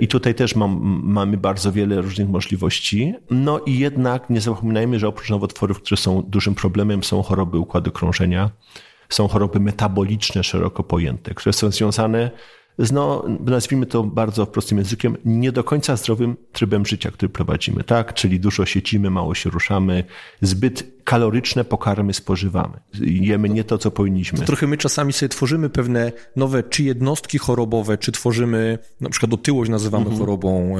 [0.00, 3.14] I tutaj też mam, mamy bardzo wiele różnych możliwości.
[3.30, 7.90] No i jednak nie zapominajmy, że oprócz nowotworów, które są dużym problemem, są choroby układu
[7.90, 8.50] krążenia,
[9.08, 12.30] są choroby metaboliczne szeroko pojęte, które są związane
[12.92, 18.14] no, nazwijmy to bardzo prostym językiem, nie do końca zdrowym trybem życia, który prowadzimy, tak?
[18.14, 20.04] Czyli dużo siecimy, mało się ruszamy,
[20.42, 22.80] zbyt kaloryczne pokarmy spożywamy.
[23.00, 24.38] Jemy nie to, co powinniśmy.
[24.38, 29.32] To trochę my czasami sobie tworzymy pewne nowe, czy jednostki chorobowe, czy tworzymy, na przykład
[29.32, 30.20] otyłość nazywamy mhm.
[30.20, 30.74] chorobą,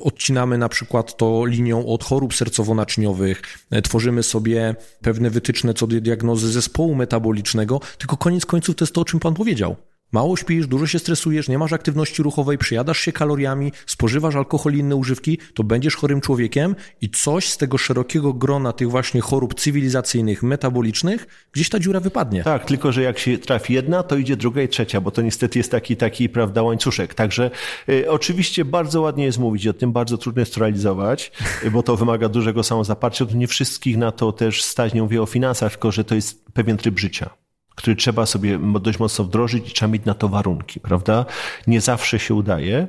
[0.00, 6.00] odcinamy na przykład to linią od chorób sercowo-naczyniowych, e, tworzymy sobie pewne wytyczne co do
[6.00, 9.76] diagnozy zespołu metabolicznego, tylko koniec końców to jest to, o czym pan powiedział.
[10.12, 14.78] Mało śpisz, dużo się stresujesz, nie masz aktywności ruchowej, przyjadasz się kaloriami, spożywasz alkohol i
[14.78, 19.54] inne używki, to będziesz chorym człowiekiem i coś z tego szerokiego grona tych właśnie chorób
[19.54, 22.42] cywilizacyjnych, metabolicznych, gdzieś ta dziura wypadnie.
[22.42, 25.58] Tak, tylko że jak się trafi jedna, to idzie druga i trzecia, bo to niestety
[25.58, 27.14] jest taki, taki prawda, łańcuszek.
[27.14, 27.50] Także
[27.88, 31.32] y, oczywiście bardzo ładnie jest mówić o tym, bardzo trudno jest to realizować,
[31.64, 33.26] y, bo to wymaga dużego samozaparcia.
[33.34, 36.76] Nie wszystkich na to też stać, nie mówię o finansach, tylko że to jest pewien
[36.76, 37.45] tryb życia
[37.76, 41.26] który trzeba sobie dość mocno wdrożyć i trzeba mieć na to warunki, prawda?
[41.66, 42.88] Nie zawsze się udaje.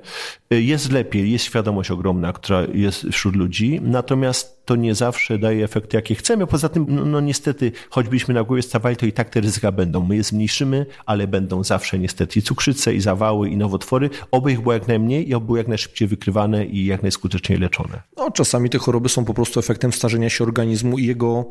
[0.50, 5.98] Jest lepiej, jest świadomość ogromna, która jest wśród ludzi, natomiast to nie zawsze daje efekty,
[5.98, 6.48] jakie chcemy.
[6.48, 10.06] Poza tym, no, no niestety, choćbyśmy na głowie stawali, to i tak te ryzyka będą.
[10.06, 14.10] My je zmniejszymy, ale będą zawsze niestety i cukrzyce, i zawały, i nowotwory.
[14.32, 18.02] Oby ich było jak najmniej i oby były jak najszybciej wykrywane i jak najskuteczniej leczone.
[18.18, 21.46] No, czasami te choroby są po prostu efektem starzenia się organizmu i jego,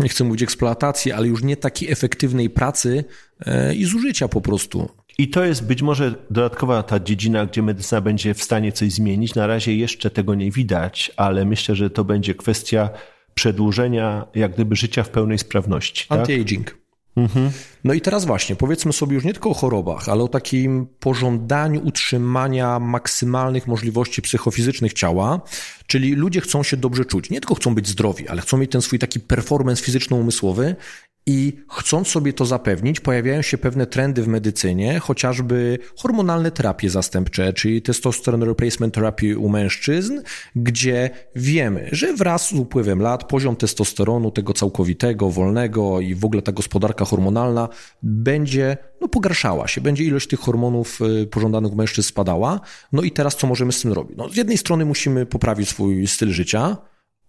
[0.00, 3.04] nie chcę mówić eksploatacji, ale już nie takiej efektywnej pracy
[3.46, 4.88] e, i zużycia po prostu.
[5.18, 9.34] I to jest być może dodatkowa ta dziedzina, gdzie medycyna będzie w stanie coś zmienić.
[9.34, 12.90] Na razie jeszcze tego nie widać, ale myślę, że to będzie kwestia
[13.34, 16.08] przedłużenia jak gdyby życia w pełnej sprawności.
[16.08, 16.20] Tak?
[16.20, 16.64] Anti-aging.
[16.64, 16.82] Tak?
[17.16, 17.50] Mhm.
[17.84, 21.86] No i teraz właśnie, powiedzmy sobie już nie tylko o chorobach, ale o takim pożądaniu
[21.86, 25.40] utrzymania maksymalnych możliwości psychofizycznych ciała,
[25.86, 27.30] czyli ludzie chcą się dobrze czuć.
[27.30, 30.76] Nie tylko chcą być zdrowi, ale chcą mieć ten swój taki performance fizyczno-umysłowy
[31.26, 37.52] i chcąc sobie to zapewnić, pojawiają się pewne trendy w medycynie, chociażby hormonalne terapie zastępcze,
[37.52, 40.20] czyli testosteron replacement therapy u mężczyzn,
[40.56, 46.42] gdzie wiemy, że wraz z upływem lat poziom testosteronu, tego całkowitego, wolnego i w ogóle
[46.42, 47.68] ta gospodarka hormonalna
[48.02, 52.60] będzie no, pogarszała się, będzie ilość tych hormonów y, pożądanych u mężczyzn spadała.
[52.92, 54.16] No i teraz co możemy z tym robić?
[54.16, 56.76] No, z jednej strony musimy poprawić swój styl życia,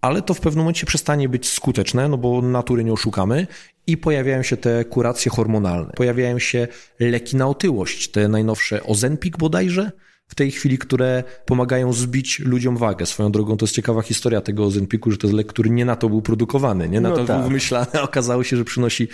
[0.04, 3.48] ale to w pewnym momencie przestanie być skuteczne, no bo natury nie oszukamy
[3.88, 5.94] i pojawiają się te kuracje hormonalne.
[5.96, 6.68] Pojawiają się
[7.00, 9.92] leki na otyłość, te najnowsze Ozempik bodajże,
[10.28, 13.06] w tej chwili, które pomagają zbić ludziom wagę.
[13.06, 15.96] Swoją drogą to jest ciekawa historia tego Ozempiku, że to jest lek, który nie na
[15.96, 17.38] to był produkowany, nie na no to tak.
[17.38, 19.08] był wymyślany, okazało się, że przynosi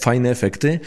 [0.00, 0.80] fajne efekty.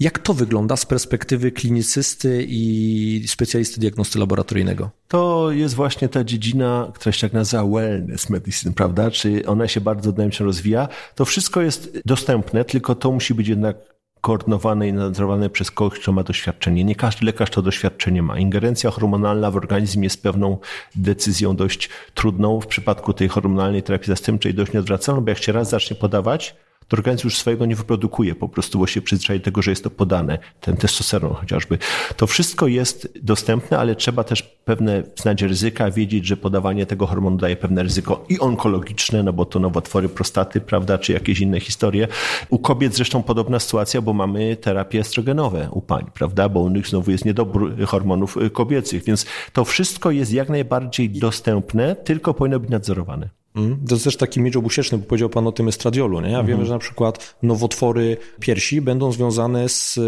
[0.00, 4.90] Jak to wygląda z perspektywy klinicysty i specjalisty diagnosty laboratoryjnego?
[5.08, 9.10] To jest właśnie ta dziedzina, która się tak nazywa wellness medicine, prawda?
[9.10, 10.88] Czy ona się bardzo dynamicznie rozwija.
[11.14, 13.76] To wszystko jest dostępne, tylko to musi być jednak
[14.20, 16.84] koordynowane i nadzorowane przez kogoś, kto ma doświadczenie.
[16.84, 18.38] Nie każdy lekarz to doświadczenie ma.
[18.38, 20.58] Ingerencja hormonalna w organizm jest pewną
[20.96, 22.60] decyzją dość trudną.
[22.60, 26.56] W przypadku tej hormonalnej terapii zastępczej dość nieodwracalną, bo jak się raz zacznie podawać,
[26.88, 29.90] to organizm już swojego nie wyprodukuje, po prostu bo się przyzwyczai tego, że jest to
[29.90, 31.78] podane, ten testosteron chociażby.
[32.16, 37.36] To wszystko jest dostępne, ale trzeba też pewne znać ryzyka, wiedzieć, że podawanie tego hormonu
[37.36, 42.08] daje pewne ryzyko i onkologiczne, no bo to nowotwory prostaty, prawda, czy jakieś inne historie.
[42.50, 46.86] U kobiet zresztą podobna sytuacja, bo mamy terapie estrogenowe u pań, prawda, bo u nich
[46.86, 52.70] znowu jest niedobór hormonów kobiecych, więc to wszystko jest jak najbardziej dostępne, tylko powinno być
[52.70, 53.43] nadzorowane.
[53.54, 53.78] Mm.
[53.88, 56.20] To jest też taki miecz obusieczny, bo powiedział Pan o tym estradiolu.
[56.20, 56.26] Nie?
[56.26, 56.46] A mhm.
[56.46, 60.00] wiemy, że na przykład nowotwory piersi będą związane z,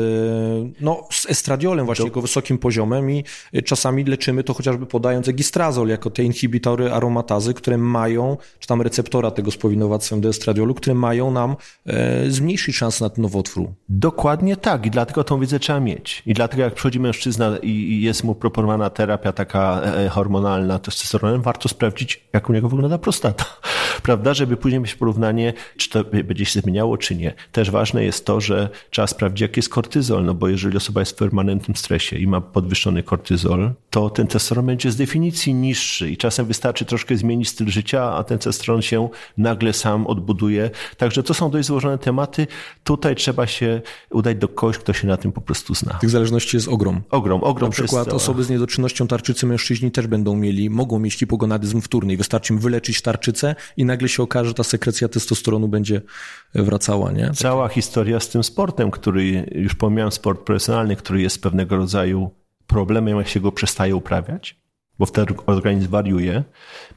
[0.81, 3.25] no, z estradiolem właśnie, jego wysokim poziomem i
[3.65, 9.31] czasami leczymy to chociażby podając egistrazol jako te inhibitory aromatazy, które mają, czy tam receptora
[9.31, 13.69] tego spowinowactwem do estradiolu, które mają nam e, zmniejszyć szansę na ten nowotwór.
[13.89, 16.23] Dokładnie tak i dlatego tą wiedzę trzeba mieć.
[16.27, 21.43] I dlatego jak przychodzi mężczyzna i jest mu proponowana terapia taka e, e, hormonalna testosteronem,
[21.43, 26.05] warto sprawdzić, jak u niego wygląda prostata った prawda, żeby później mieć porównanie, czy to
[26.05, 27.35] będzie się zmieniało, czy nie.
[27.53, 31.13] Też ważne jest to, że trzeba sprawdzić, jaki jest kortyzol, no bo jeżeli osoba jest
[31.13, 36.17] w permanentnym stresie i ma podwyższony kortyzol, to ten testosteron będzie z definicji niższy i
[36.17, 40.71] czasem wystarczy troszkę zmienić styl życia, a ten testosteron się nagle sam odbuduje.
[40.97, 42.47] Także to są dość złożone tematy.
[42.85, 43.81] Tutaj trzeba się
[44.11, 45.95] udać do kogoś, kto się na tym po prostu zna.
[45.95, 47.01] Tych zależności jest ogrom.
[47.11, 47.69] Ogrom, ogrom.
[47.69, 52.17] Na przykład osoby z niedoczynnością tarczycy mężczyźni też będą mieli, mogą mieć hipogonadyzm wtórny i
[52.17, 56.03] wystarczy im wyleczyć tarczycę i nagle się okaże, że ta sekrecja testosteronu będzie
[56.55, 57.31] wracała, nie?
[57.35, 62.31] Cała historia z tym sportem, który, już pomijam sport profesjonalny, który jest pewnego rodzaju
[62.67, 64.61] problemem, jak się go przestaje uprawiać,
[64.99, 66.45] bo wtedy organizm wariuje.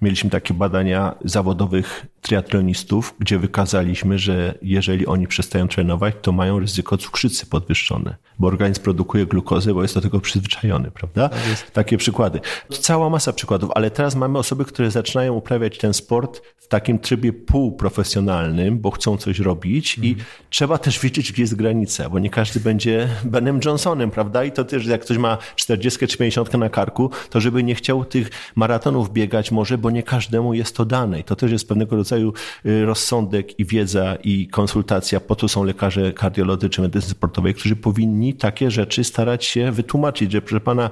[0.01, 6.97] Mieliśmy takie badania zawodowych triatlonistów, gdzie wykazaliśmy, że jeżeli oni przestają trenować, to mają ryzyko
[6.97, 11.29] cukrzycy podwyższone, bo organizm produkuje glukozę, bo jest do tego przyzwyczajony, prawda?
[11.29, 12.39] Tak takie przykłady.
[12.69, 17.33] Cała masa przykładów, ale teraz mamy osoby, które zaczynają uprawiać ten sport w takim trybie
[17.33, 20.25] półprofesjonalnym, bo chcą coś robić i mhm.
[20.49, 24.43] trzeba też wiedzieć, gdzie jest granica, bo nie każdy będzie Benem Johnsonem, prawda?
[24.43, 27.88] I to też, jak ktoś ma 40 czy 50 na karku, to żeby nie chciał
[28.09, 31.19] tych maratonów biegać może, bo nie każdemu jest to dane.
[31.19, 32.33] I to też jest pewnego rodzaju rodzaju
[32.65, 35.19] y, rozsądek i wiedza i konsultacja.
[35.19, 40.31] Po to są lekarze kardiolodzy czy medycyny sportowej, którzy powinni takie rzeczy starać się wytłumaczyć,
[40.31, 40.89] że proszę pana,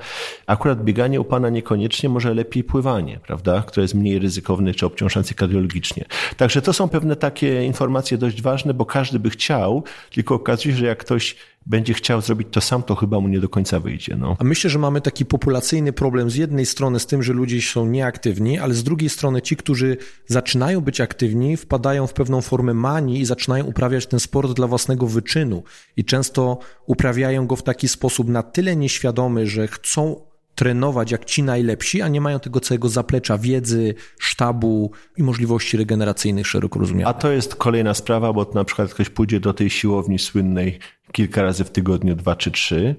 [0.48, 5.34] akurat bieganie u pana niekoniecznie, może lepiej pływanie, prawda, które jest mniej ryzykowne czy obciążające
[5.34, 6.06] kardiologicznie.
[6.38, 10.80] Także to są pewne takie informacje dość ważne, bo każdy by chciał, tylko okazuje się,
[10.80, 11.36] że jak ktoś
[11.68, 14.16] będzie chciał zrobić to sam, to chyba mu nie do końca wyjdzie.
[14.16, 14.36] No.
[14.40, 17.86] A myślę, że mamy taki populacyjny problem z jednej strony z tym, że ludzie są
[17.86, 19.98] nieaktywni, ale z drugiej strony ci, którzy
[20.28, 25.08] zaczynają być aktywni, wpadają w pewną formę manii i zaczynają uprawiać ten sport dla własnego
[25.08, 25.64] wyczynu.
[25.98, 30.27] I często uprawiają go w taki sposób na tyle nieświadomy, że chcą
[30.58, 36.48] trenować jak ci najlepsi, a nie mają tego całego zaplecza wiedzy, sztabu i możliwości regeneracyjnych
[36.48, 37.08] szeroko rozumianych.
[37.08, 40.80] A to jest kolejna sprawa, bo na przykład ktoś pójdzie do tej siłowni słynnej
[41.12, 42.96] kilka razy w tygodniu, dwa czy trzy,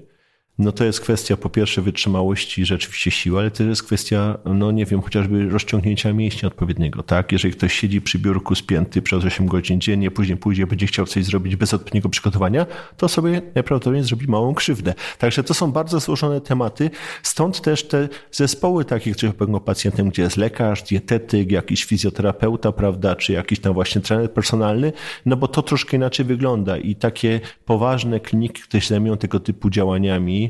[0.59, 4.85] no to jest kwestia po pierwsze wytrzymałości, rzeczywiście siły, ale też jest kwestia, no nie
[4.85, 7.31] wiem, chociażby rozciągnięcia mięśnia odpowiedniego, tak?
[7.31, 11.25] Jeżeli ktoś siedzi przy biurku spięty przez 8 godzin dziennie, później pójdzie, będzie chciał coś
[11.25, 12.65] zrobić bez odpowiedniego przygotowania,
[12.97, 14.93] to sobie najprawdopodobniej zrobi małą krzywdę.
[15.17, 16.89] Także to są bardzo złożone tematy,
[17.23, 23.15] stąd też te zespoły takich, których pewnego pacjentem, gdzie jest lekarz, dietetyk, jakiś fizjoterapeuta, prawda,
[23.15, 24.93] czy jakiś tam właśnie trener personalny,
[25.25, 29.69] no bo to troszkę inaczej wygląda i takie poważne kliniki, które się zajmują tego typu
[29.69, 30.48] działaniami,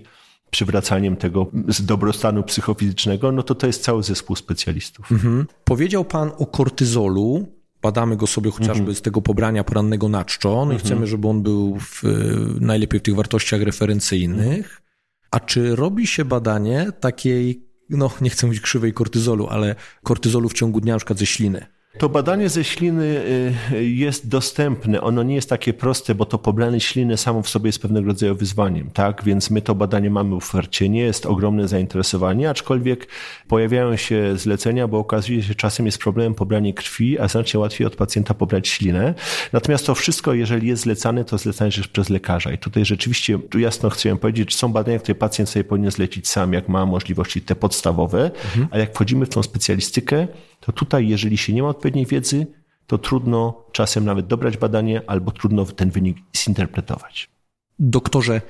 [0.51, 1.47] przywracaniem tego
[1.79, 5.11] dobrostanu psychofizycznego, no to to jest cały zespół specjalistów.
[5.11, 5.47] Mhm.
[5.63, 7.47] Powiedział Pan o kortyzolu.
[7.81, 8.95] Badamy go sobie chociażby mhm.
[8.95, 10.49] z tego pobrania porannego na czczo.
[10.49, 10.77] No mhm.
[10.77, 12.03] i chcemy, żeby on był w,
[12.61, 14.81] najlepiej w tych wartościach referencyjnych.
[15.31, 20.53] A czy robi się badanie takiej, no nie chcę mówić krzywej kortyzolu, ale kortyzolu w
[20.53, 21.65] ciągu dnia, na przykład ze śliny?
[21.97, 23.21] To badanie ze śliny
[23.71, 25.01] y, jest dostępne.
[25.01, 28.35] Ono nie jest takie proste, bo to pobranie śliny samo w sobie jest pewnego rodzaju
[28.35, 29.23] wyzwaniem, tak?
[29.23, 30.89] Więc my to badanie mamy w ofercie.
[30.89, 33.07] Nie jest ogromne zainteresowanie, aczkolwiek
[33.47, 37.87] pojawiają się zlecenia, bo okazuje się, że czasem jest problemem pobranie krwi, a znacznie łatwiej
[37.87, 39.13] od pacjenta pobrać ślinę.
[39.53, 42.51] Natomiast to wszystko, jeżeli jest zlecane, to zlecane jest przez lekarza.
[42.51, 46.27] I tutaj rzeczywiście tu jasno chcę powiedzieć, że są badania, które pacjent sobie powinien zlecić
[46.27, 48.67] sam, jak ma możliwości te podstawowe, mhm.
[48.71, 50.27] a jak wchodzimy w tą specjalistykę,
[50.59, 52.47] to tutaj, jeżeli się nie ma odpowiedniej wiedzy,
[52.87, 57.29] to trudno czasem nawet dobrać badanie, albo trudno ten wynik zinterpretować.
[57.79, 58.41] Doktorze,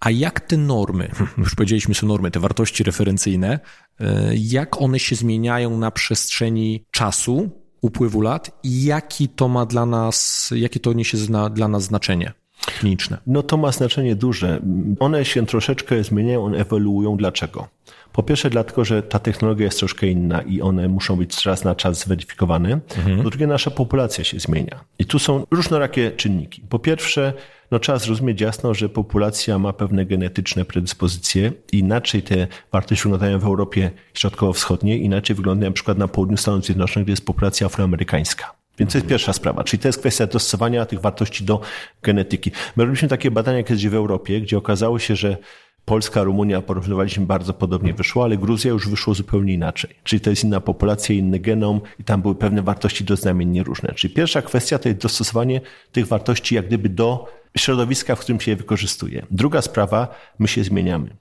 [0.00, 3.60] a jak te normy, już powiedzieliśmy są normy, te wartości referencyjne,
[4.00, 7.50] e, jak one się zmieniają na przestrzeni czasu,
[7.80, 11.18] upływu lat i jaki to ma dla nas, jakie to niesie
[11.50, 12.32] dla nas znaczenie?
[12.66, 13.18] Kliniczne?
[13.26, 14.60] No to ma znaczenie duże.
[15.00, 17.16] One się troszeczkę zmieniają, one ewoluują.
[17.16, 17.68] Dlaczego?
[18.12, 21.74] Po pierwsze dlatego, że ta technologia jest troszkę inna i one muszą być raz na
[21.74, 22.80] czas zweryfikowane.
[22.96, 23.22] Mhm.
[23.22, 24.80] Po drugie, nasza populacja się zmienia.
[24.98, 26.62] I tu są różnorakie czynniki.
[26.68, 27.32] Po pierwsze,
[27.70, 31.52] no trzeba zrozumieć jasno, że populacja ma pewne genetyczne predyspozycje.
[31.72, 37.04] Inaczej te wartości wyglądają w Europie Środkowo-Wschodniej, inaczej wyglądają na przykład na południu Stanów Zjednoczonych,
[37.04, 38.55] gdzie jest populacja afroamerykańska.
[38.78, 41.60] Więc to jest pierwsza sprawa, czyli to jest kwestia dostosowania tych wartości do
[42.02, 42.50] genetyki.
[42.76, 45.36] My robiliśmy takie badania kiedyś w Europie, gdzie okazało się, że
[45.84, 49.90] Polska, Rumunia porównywaliśmy bardzo podobnie wyszło, ale Gruzja już wyszło zupełnie inaczej.
[50.04, 53.92] Czyli to jest inna populacja, inny genom i tam były pewne wartości doznamiennie różne.
[53.94, 55.60] Czyli pierwsza kwestia to jest dostosowanie
[55.92, 59.26] tych wartości jak gdyby do środowiska, w którym się je wykorzystuje.
[59.30, 60.08] Druga sprawa,
[60.38, 61.16] my się zmieniamy.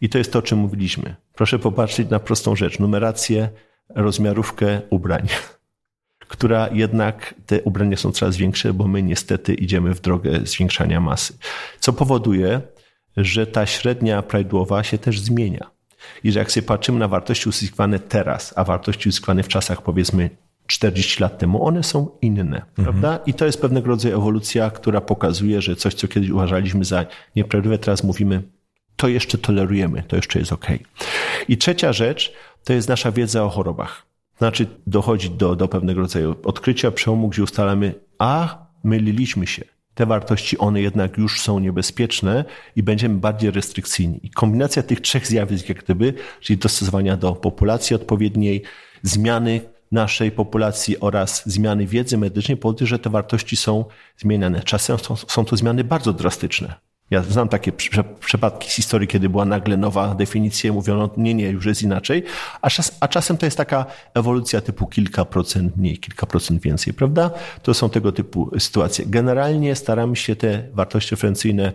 [0.00, 1.16] I to jest to, o czym mówiliśmy.
[1.34, 2.78] Proszę popatrzeć na prostą rzecz.
[2.78, 3.48] Numerację,
[3.88, 5.28] rozmiarówkę ubrań
[6.28, 11.38] która jednak te ubrania są coraz większe, bo my niestety idziemy w drogę zwiększania masy.
[11.80, 12.60] Co powoduje,
[13.16, 15.70] że ta średnia prawidłowa się też zmienia.
[16.24, 20.30] I że jak sobie patrzymy na wartości uzyskiwane teraz, a wartości uzyskiwane w czasach powiedzmy
[20.66, 22.64] 40 lat temu, one są inne, mhm.
[22.74, 23.18] prawda?
[23.26, 27.06] I to jest pewnego rodzaju ewolucja, która pokazuje, że coś, co kiedyś uważaliśmy za
[27.36, 28.42] nieprawdziwe, teraz mówimy,
[28.96, 30.66] to jeszcze tolerujemy, to jeszcze jest ok.
[31.48, 32.32] I trzecia rzecz,
[32.64, 34.07] to jest nasza wiedza o chorobach.
[34.38, 39.64] Znaczy dochodzi do, do pewnego rodzaju odkrycia, przełomu, gdzie ustalamy, a myliliśmy się.
[39.94, 42.44] Te wartości, one jednak już są niebezpieczne
[42.76, 44.20] i będziemy bardziej restrykcyjni.
[44.22, 48.62] I kombinacja tych trzech zjawisk, jak gdyby, czyli dostosowania do populacji odpowiedniej,
[49.02, 49.60] zmiany
[49.92, 53.84] naszej populacji oraz zmiany wiedzy medycznej powoduje, że te wartości są
[54.16, 54.60] zmieniane.
[54.60, 56.74] Czasem są, są to zmiany bardzo drastyczne.
[57.10, 57.72] Ja znam takie
[58.20, 62.24] przypadki z historii, kiedy była nagle nowa definicja, mówiono, nie, nie, już jest inaczej,
[62.62, 66.94] a, czas, a czasem to jest taka ewolucja typu kilka procent mniej, kilka procent więcej,
[66.94, 67.30] prawda?
[67.62, 69.06] To są tego typu sytuacje.
[69.06, 71.72] Generalnie staramy się te wartości referencyjne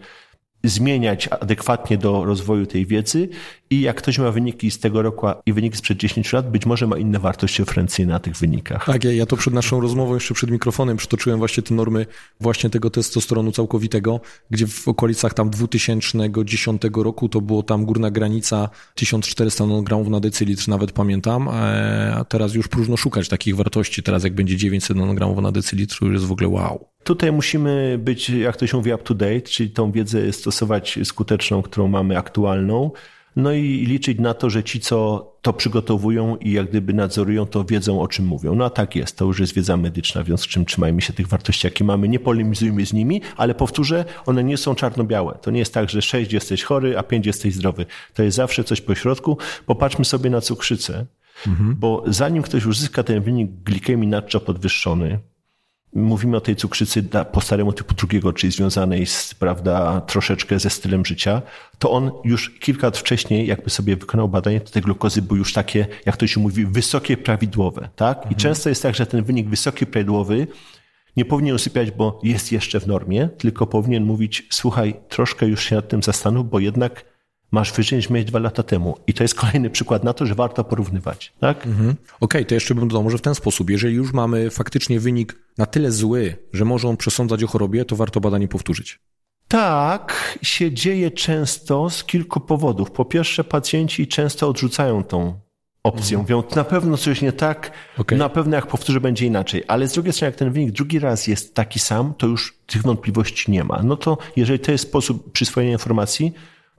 [0.63, 3.29] zmieniać adekwatnie do rozwoju tej wiedzy
[3.73, 6.87] i jak ktoś ma wyniki z tego roku i wyniki sprzed 10 lat, być może
[6.87, 8.85] ma inne wartości referencyjne na tych wynikach.
[8.85, 12.05] Tak, ja, ja to przed naszą rozmową, jeszcze przed mikrofonem przytoczyłem właśnie te normy
[12.39, 14.19] właśnie tego testosteronu całkowitego,
[14.49, 20.67] gdzie w okolicach tam 2010 roku to było tam górna granica 1400 nanogramów na decylitr,
[20.67, 24.03] nawet pamiętam, e, a teraz już próżno szukać takich wartości.
[24.03, 26.87] Teraz jak będzie 900 nanogramów na decylitr, już jest w ogóle wow.
[27.03, 31.61] Tutaj musimy być, jak to się mówi, up to date, czyli tą wiedzę stosować skuteczną,
[31.61, 32.91] którą mamy aktualną.
[33.35, 37.63] No i liczyć na to, że ci, co to przygotowują i jak gdyby nadzorują, to
[37.63, 38.55] wiedzą, o czym mówią.
[38.55, 41.13] No a tak jest, to już jest wiedza medyczna, w związku z czym trzymajmy się
[41.13, 45.37] tych wartości, jakie mamy, nie polemizujmy z nimi, ale powtórzę, one nie są czarno-białe.
[45.41, 47.85] To nie jest tak, że 6 jesteś chory, a 5 jesteś zdrowy.
[48.13, 49.37] To jest zawsze coś po środku.
[49.65, 51.05] Popatrzmy sobie na cukrzycę,
[51.47, 51.75] mhm.
[51.79, 55.19] bo zanim ktoś uzyska ten wynik glikemii nadczo podwyższony,
[55.95, 61.05] mówimy o tej cukrzycy po staremu typu drugiego, czyli związanej z, prawda, troszeczkę ze stylem
[61.05, 61.41] życia,
[61.79, 65.53] to on już kilka lat wcześniej, jakby sobie wykonał badanie, to te glukozy były już
[65.53, 68.17] takie, jak to się mówi, wysokie, prawidłowe, tak?
[68.17, 68.35] I mhm.
[68.35, 70.47] często jest tak, że ten wynik wysoki, prawidłowy
[71.17, 75.75] nie powinien usypiać, bo jest jeszcze w normie, tylko powinien mówić, słuchaj, troszkę już się
[75.75, 77.05] nad tym zastanów, bo jednak
[77.53, 78.97] masz wyżej niż miałeś dwa lata temu.
[79.07, 81.33] I to jest kolejny przykład na to, że warto porównywać.
[81.39, 81.67] Tak?
[81.67, 81.89] Mhm.
[81.89, 83.69] Okej, okay, to jeszcze bym dodał może w ten sposób.
[83.69, 87.95] Jeżeli już mamy faktycznie wynik na tyle zły, że może on przesądzać o chorobie, to
[87.95, 88.99] warto badanie powtórzyć.
[89.47, 92.91] Tak, się dzieje często z kilku powodów.
[92.91, 95.39] Po pierwsze, pacjenci często odrzucają tą
[95.83, 96.17] opcję.
[96.17, 96.21] Mhm.
[96.21, 98.17] Mówią, na pewno coś nie tak, okay.
[98.17, 99.63] na pewno jak powtórzę będzie inaczej.
[99.67, 102.81] Ale z drugiej strony, jak ten wynik drugi raz jest taki sam, to już tych
[102.81, 103.81] wątpliwości nie ma.
[103.83, 106.33] No to jeżeli to jest sposób przyswojenia informacji,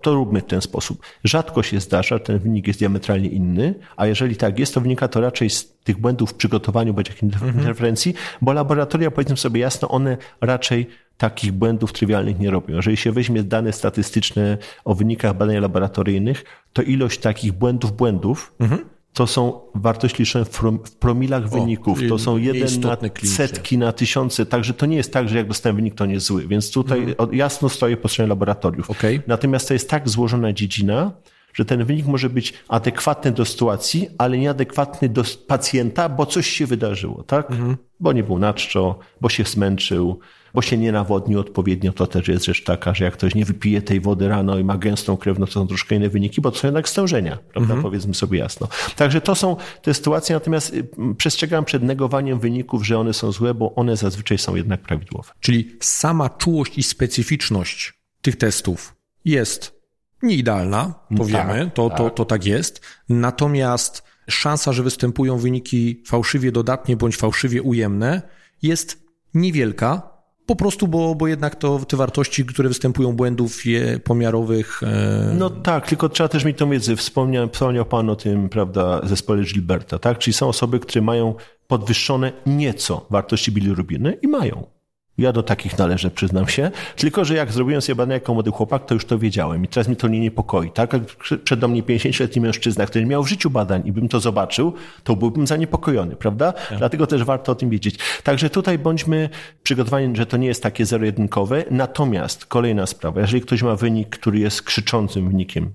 [0.05, 1.03] to róbmy w ten sposób.
[1.25, 5.21] Rzadko się zdarza, ten wynik jest diametralnie inny, a jeżeli tak jest, to wynika to
[5.21, 7.59] raczej z tych błędów w przygotowaniu bądź jakichś mhm.
[7.59, 10.87] interferencji, bo laboratoria, powiedzmy sobie jasno, one raczej
[11.17, 12.77] takich błędów trywialnych nie robią.
[12.77, 18.94] Jeżeli się weźmie dane statystyczne o wynikach badań laboratoryjnych, to ilość takich błędów, błędów mhm
[19.15, 20.45] to są wartości liczone
[20.85, 21.99] w promilach wyników.
[22.09, 24.47] To są jeden na setki, na tysiące.
[24.47, 26.47] Także to nie jest tak, że jak dostałem wynik, to nie jest zły.
[26.47, 27.35] Więc tutaj mhm.
[27.35, 28.91] jasno stoję po stronie laboratoriów.
[28.91, 29.23] Okay.
[29.27, 31.13] Natomiast to jest tak złożona dziedzina,
[31.55, 36.67] że ten wynik może być adekwatny do sytuacji, ale nieadekwatny do pacjenta, bo coś się
[36.67, 37.51] wydarzyło, tak?
[37.51, 37.77] Mhm.
[38.01, 40.19] Bo nie był na czczo, bo się zmęczył,
[40.55, 41.93] bo się nie nawodnił odpowiednio.
[41.93, 44.79] To też jest rzecz taka, że jak ktoś nie wypije tej wody rano i ma
[44.79, 47.61] gęstą krew, no to są troszkę inne wyniki, bo to są jednak stężenia, prawda?
[47.75, 47.83] Mhm.
[47.83, 48.69] Powiedzmy sobie jasno.
[48.97, 50.87] Także to są te sytuacje, natomiast y,
[51.17, 55.33] przestrzegam przed negowaniem wyników, że one są złe, bo one zazwyczaj są jednak prawidłowe.
[55.41, 58.95] Czyli sama czułość i specyficzność tych testów
[59.25, 59.81] jest
[60.23, 61.99] nieidealna, powiemy, tak, to, tak.
[61.99, 62.81] To, to tak jest.
[63.09, 68.23] Natomiast szansa, że występują wyniki fałszywie dodatnie bądź fałszywie ujemne
[68.63, 70.14] jest niewielka,
[70.47, 74.83] po prostu, bo, bo jednak to te wartości, które występują błędów je, pomiarowych.
[74.83, 75.35] E...
[75.39, 76.97] No tak, tylko trzeba też mieć tą wiedzę.
[76.97, 80.19] Wspomniał, wspomniał Pan o tym, prawda, zespole Gilberta, tak?
[80.19, 81.35] Czyli są osoby, które mają
[81.67, 84.74] podwyższone nieco wartości bilirubiny i mają.
[85.19, 86.71] Ja do takich należę, przyznam się.
[86.97, 89.89] Tylko, że jak zrobiłem sobie badania jako młody chłopak, to już to wiedziałem i teraz
[89.89, 90.71] mi to nie niepokoi.
[90.71, 90.93] Tak?
[90.93, 94.73] Jak mnie 50-letni mężczyzna, który miał w życiu badań i bym to zobaczył,
[95.05, 96.53] to byłbym zaniepokojony, prawda?
[96.53, 96.79] Tak.
[96.79, 97.99] Dlatego też warto o tym wiedzieć.
[98.23, 99.29] Także tutaj bądźmy
[99.63, 101.65] przygotowani, że to nie jest takie zero-jedynkowe.
[101.71, 105.71] Natomiast kolejna sprawa, jeżeli ktoś ma wynik, który jest krzyczącym wynikiem,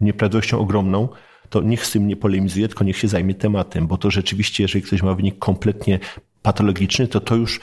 [0.00, 1.08] nieprawidłowością ogromną,
[1.50, 4.82] to niech z tym nie polemizuje, tylko niech się zajmie tematem, bo to rzeczywiście, jeżeli
[4.82, 5.98] ktoś ma wynik kompletnie
[6.42, 7.60] patologiczny, to to już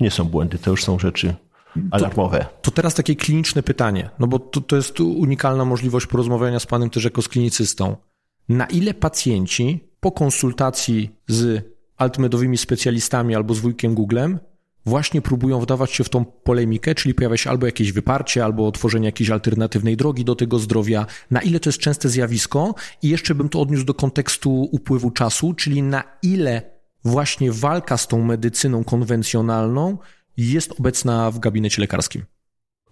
[0.00, 1.34] nie są błędy, to już są rzeczy
[1.90, 2.38] alarmowe.
[2.38, 6.66] To, to teraz takie kliniczne pytanie, no bo to, to jest unikalna możliwość porozmawiania z
[6.66, 7.96] panem też jako z klinicystą.
[8.48, 11.64] Na ile pacjenci po konsultacji z
[11.96, 14.38] altmedowymi specjalistami albo z wujkiem Googlem
[14.86, 19.06] właśnie próbują wdawać się w tą polemikę, czyli pojawia się albo jakieś wyparcie, albo otworzenie
[19.06, 21.06] jakiejś alternatywnej drogi do tego zdrowia.
[21.30, 22.74] Na ile to jest częste zjawisko?
[23.02, 26.73] I jeszcze bym to odniósł do kontekstu upływu czasu, czyli na ile
[27.04, 29.98] właśnie walka z tą medycyną konwencjonalną
[30.36, 32.22] jest obecna w gabinecie lekarskim?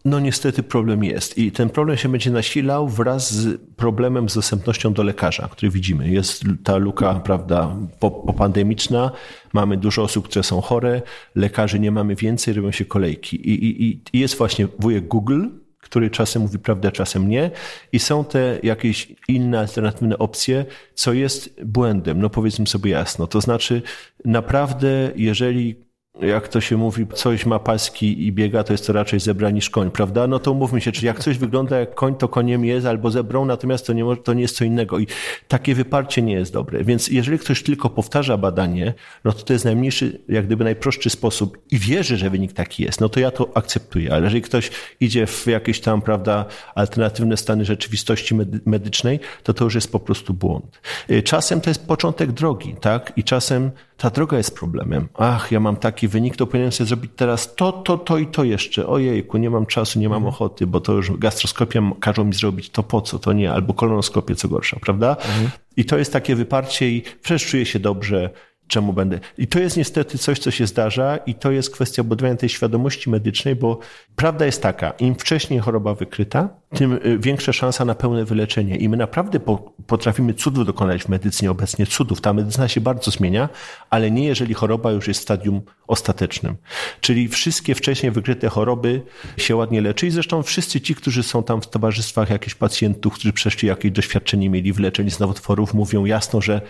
[0.05, 4.93] No niestety problem jest i ten problem się będzie nasilał wraz z problemem z dostępnością
[4.93, 6.11] do lekarza, który widzimy.
[6.11, 9.11] Jest ta luka, prawda, popandemiczna,
[9.53, 11.03] mamy dużo osób, które są chore,
[11.35, 13.51] lekarzy nie mamy więcej, robią się kolejki.
[13.51, 15.47] I, i, i jest właśnie wujek Google,
[15.93, 17.51] który czasem mówi prawdę, czasem nie.
[17.93, 20.64] I są te jakieś inne alternatywne opcje,
[20.95, 22.20] co jest błędem.
[22.20, 23.26] No powiedzmy sobie jasno.
[23.26, 23.82] To znaczy,
[24.24, 25.84] naprawdę, jeżeli
[26.21, 29.71] jak to się mówi, coś ma paski i biega, to jest to raczej zebra niż
[29.71, 30.27] koń, prawda?
[30.27, 33.45] No to mówmy się, czyli jak coś wygląda jak koń, to koniem jest albo zebrą,
[33.45, 35.07] natomiast to nie, może, to nie jest co innego i
[35.49, 36.85] takie wyparcie nie jest dobre.
[36.85, 38.95] Więc jeżeli ktoś tylko powtarza badanie,
[39.25, 43.01] no to to jest najmniejszy, jak gdyby najprostszy sposób i wierzy, że wynik taki jest,
[43.01, 44.13] no to ja to akceptuję.
[44.13, 46.45] Ale jeżeli ktoś idzie w jakieś tam, prawda,
[46.75, 48.35] alternatywne stany rzeczywistości
[48.67, 50.81] medycznej, to to już jest po prostu błąd.
[51.11, 53.13] Y, czasem to jest początek drogi, tak?
[53.17, 53.71] I czasem
[54.03, 55.09] ta droga jest problemem.
[55.15, 58.45] Ach, ja mam taki wynik, to powinienem sobie zrobić teraz to, to, to i to
[58.45, 58.87] jeszcze.
[58.87, 60.35] Ojejku, nie mam czasu, nie mam mhm.
[60.35, 64.35] ochoty, bo to już gastroskopia każą mi zrobić, to po co, to nie, albo kolonoskopię,
[64.35, 65.11] co gorsza, prawda?
[65.11, 65.51] Mhm.
[65.77, 68.31] I to jest takie wyparcie i przecież czuję się dobrze,
[68.69, 69.19] czemu będę.
[69.39, 73.11] I to jest niestety coś, co się zdarza i to jest kwestia budowania tej świadomości
[73.11, 73.79] medycznej, bo
[74.17, 78.77] prawda jest taka, im wcześniej choroba wykryta, tym y, większa szansa na pełne wyleczenie.
[78.77, 79.41] I my naprawdę
[79.87, 82.21] potrafimy cudów dokonać w medycynie obecnie, cudów.
[82.21, 83.49] Ta medycyna się bardzo zmienia,
[83.91, 86.57] ale nie jeżeli choroba już jest w stadium ostatecznym.
[87.01, 89.03] Czyli wszystkie wcześniej wykryte choroby
[89.37, 93.33] się ładnie leczy i zresztą wszyscy ci, którzy są tam w towarzystwach jakichś pacjentów, którzy
[93.33, 96.61] przeszli jakieś doświadczenie mieli w leczeniu z nowotworów, mówią jasno, że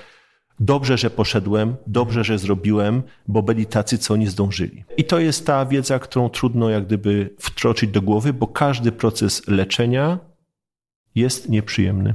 [0.65, 4.85] Dobrze, że poszedłem, dobrze, że zrobiłem, bo byli tacy, co nie zdążyli.
[4.97, 9.49] I to jest ta wiedza, którą trudno jak gdyby wtroczyć do głowy, bo każdy proces
[9.49, 10.19] leczenia
[11.15, 12.15] jest nieprzyjemny.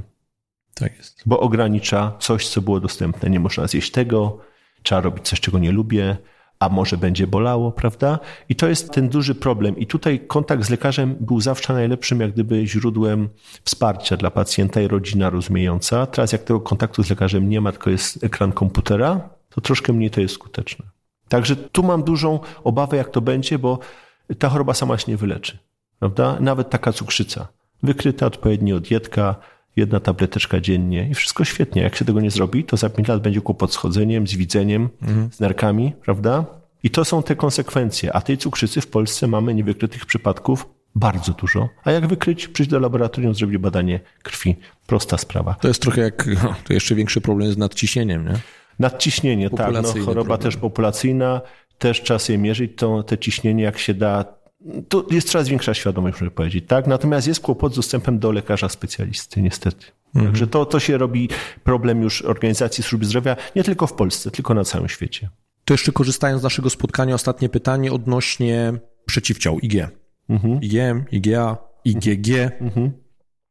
[0.74, 1.22] Tak jest.
[1.26, 3.30] Bo ogranicza coś, co było dostępne.
[3.30, 4.38] Nie można zjeść tego,
[4.82, 6.16] trzeba robić coś, czego nie lubię,
[6.60, 8.18] a może będzie bolało, prawda?
[8.48, 9.78] I to jest ten duży problem.
[9.78, 13.28] I tutaj kontakt z lekarzem był zawsze najlepszym, jak gdyby źródłem
[13.64, 16.06] wsparcia dla pacjenta i rodzina rozumiejąca.
[16.06, 20.10] Teraz jak tego kontaktu z lekarzem nie ma, tylko jest ekran komputera, to troszkę mniej
[20.10, 20.84] to jest skuteczne.
[21.28, 23.78] Także tu mam dużą obawę, jak to będzie, bo
[24.38, 25.58] ta choroba sama się nie wyleczy,
[25.98, 26.36] prawda?
[26.40, 27.48] Nawet taka cukrzyca.
[27.82, 29.34] Wykryta odpowiednio dietka,
[29.78, 31.82] jedna tableteczka dziennie i wszystko świetnie.
[31.82, 34.88] Jak się tego nie zrobi, to za 5 lat będzie kłopot z chodzeniem, z widzeniem,
[35.02, 35.32] mhm.
[35.32, 36.44] z nerkami, prawda?
[36.82, 38.12] I to są te konsekwencje.
[38.12, 41.68] A tej cukrzycy w Polsce mamy niewykrytych przypadków bardzo dużo.
[41.84, 42.48] A jak wykryć?
[42.48, 44.56] Przyjść do laboratorium, zrobić badanie krwi.
[44.86, 45.54] Prosta sprawa.
[45.54, 48.34] To jest trochę jak, no, to jeszcze większy problem z nadciśnieniem, nie?
[48.78, 49.72] Nadciśnienie, tak.
[49.72, 50.38] No, choroba problem.
[50.38, 51.40] też populacyjna,
[51.78, 54.24] też czas je mierzyć, to te ciśnienie jak się da,
[54.88, 56.86] to jest coraz większa świadomość, muszę powiedzieć, tak?
[56.86, 59.86] Natomiast jest kłopot z dostępem do lekarza specjalisty, niestety.
[60.06, 60.26] Mhm.
[60.26, 61.28] Także to, to się robi
[61.64, 65.28] problem już organizacji służby zdrowia nie tylko w Polsce, tylko na całym świecie.
[65.64, 68.72] To jeszcze korzystając z naszego spotkania, ostatnie pytanie odnośnie
[69.06, 69.74] przeciwciał IG.
[70.28, 70.60] Mhm.
[70.62, 72.28] IgM, IgA, IgG.
[72.60, 72.92] Mhm.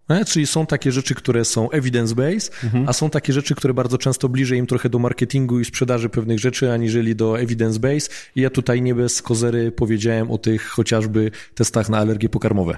[0.10, 2.90] E, czyli są takie rzeczy, które są evidence-based, mhm.
[2.90, 6.40] a są takie rzeczy, które bardzo często bliżej im trochę do marketingu i sprzedaży pewnych
[6.40, 8.12] rzeczy, aniżeli do evidence-based.
[8.36, 12.78] I ja tutaj nie bez kozery powiedziałem o tych chociażby testach na alergie pokarmowe.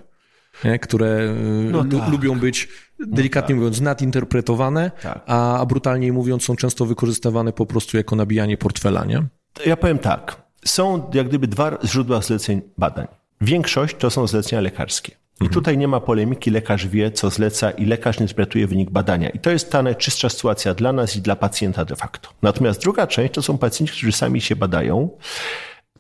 [0.64, 0.80] Nie?
[0.80, 2.12] które e, no tak.
[2.12, 2.68] lubią być,
[3.00, 3.64] delikatnie no tak.
[3.64, 5.24] mówiąc, nadinterpretowane, tak.
[5.26, 9.24] a brutalniej mówiąc, są często wykorzystywane po prostu jako nabijanie portfela, nie?
[9.66, 10.42] Ja powiem tak.
[10.66, 13.08] Są jak gdyby dwa źródła zleceń badań.
[13.42, 15.12] Większość to są zlecenia lekarskie.
[15.42, 19.30] I tutaj nie ma polemiki, lekarz wie, co zleca i lekarz interpretuje wynik badania.
[19.30, 22.30] I to jest ta najczystsza sytuacja dla nas i dla pacjenta de facto.
[22.42, 25.10] Natomiast druga część to są pacjenci, którzy sami się badają.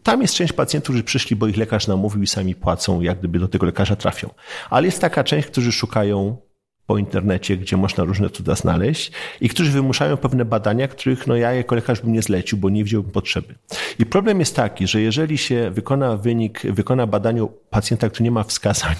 [0.03, 3.39] Tam jest część pacjentów, którzy przyszli, bo ich lekarz namówił i sami płacą, jak gdyby
[3.39, 4.29] do tego lekarza trafią.
[4.69, 6.37] Ale jest taka część, którzy szukają
[6.89, 9.11] po internecie, gdzie można różne cuda znaleźć
[9.41, 12.83] i którzy wymuszają pewne badania, których no ja jako lekarz bym nie zlecił, bo nie
[12.83, 13.55] wziąłbym potrzeby.
[13.99, 18.43] I problem jest taki, że jeżeli się wykona wynik, wykona badanie pacjenta, który nie ma
[18.43, 18.95] wskazań,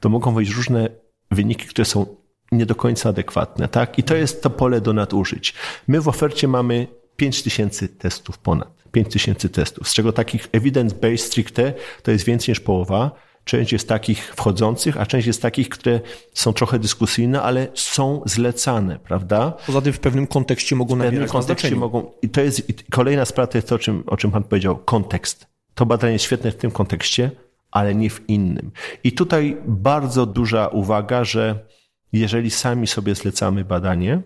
[0.00, 0.88] to mogą wejść różne
[1.30, 2.06] wyniki, które są
[2.52, 3.98] nie do końca adekwatne, tak?
[3.98, 5.54] I to jest to pole do nadużyć.
[5.88, 6.86] My w ofercie mamy
[7.16, 8.84] 5000 testów ponad.
[8.92, 11.72] 5000 testów, z czego takich evidence-based stricte
[12.02, 13.10] to jest więcej niż połowa.
[13.44, 16.00] Część jest takich wchodzących, a część jest takich, które
[16.34, 19.52] są trochę dyskusyjne, ale są zlecane, prawda?
[19.66, 22.10] Poza tym w pewnym kontekście mogą nabierać W pewnym kontekście mogą.
[22.22, 24.76] I to jest i kolejna sprawa, to jest to, o czym, o czym Pan powiedział,
[24.76, 25.46] kontekst.
[25.74, 27.30] To badanie jest świetne w tym kontekście,
[27.70, 28.70] ale nie w innym.
[29.04, 31.66] I tutaj bardzo duża uwaga, że
[32.12, 34.22] jeżeli sami sobie zlecamy badanie,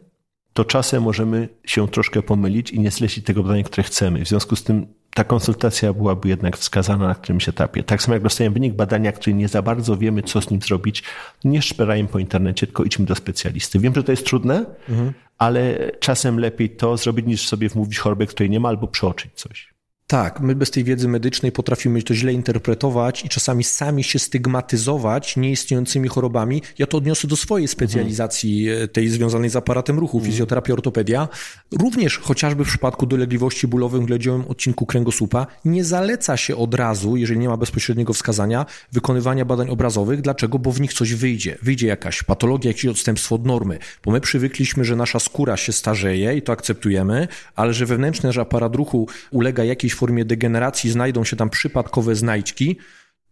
[0.52, 4.24] to czasem możemy się troszkę pomylić i nie zlecić tego badania, które chcemy.
[4.24, 7.82] W związku z tym ta konsultacja byłaby jednak wskazana na którymś etapie.
[7.82, 11.02] Tak samo jak dostajemy wynik badania, który nie za bardzo wiemy, co z nim zrobić,
[11.44, 13.78] nie szperajmy po internecie, tylko idźmy do specjalisty.
[13.78, 15.12] Wiem, że to jest trudne, mhm.
[15.38, 19.77] ale czasem lepiej to zrobić, niż sobie wmówić chorobę, której nie ma, albo przeoczyć coś.
[20.10, 25.36] Tak, my bez tej wiedzy medycznej potrafimy to źle interpretować i czasami sami się stygmatyzować
[25.36, 26.62] nieistniejącymi chorobami.
[26.78, 28.88] Ja to odniosę do swojej specjalizacji, mhm.
[28.88, 30.32] tej związanej z aparatem ruchu, mhm.
[30.32, 31.28] fizjoterapia, ortopedia.
[31.72, 37.16] Również chociażby w przypadku dolegliwości bólowych w gledziowym odcinku kręgosłupa nie zaleca się od razu,
[37.16, 40.20] jeżeli nie ma bezpośredniego wskazania, wykonywania badań obrazowych.
[40.20, 40.58] Dlaczego?
[40.58, 41.58] Bo w nich coś wyjdzie.
[41.62, 43.78] Wyjdzie jakaś patologia, jakieś odstępstwo od normy.
[44.04, 48.38] Bo my przywykliśmy, że nasza skóra się starzeje i to akceptujemy, ale że wewnętrzny nasz
[48.38, 52.76] aparat ruchu ulega jakiejś formie degeneracji znajdą się tam przypadkowe znajdźki,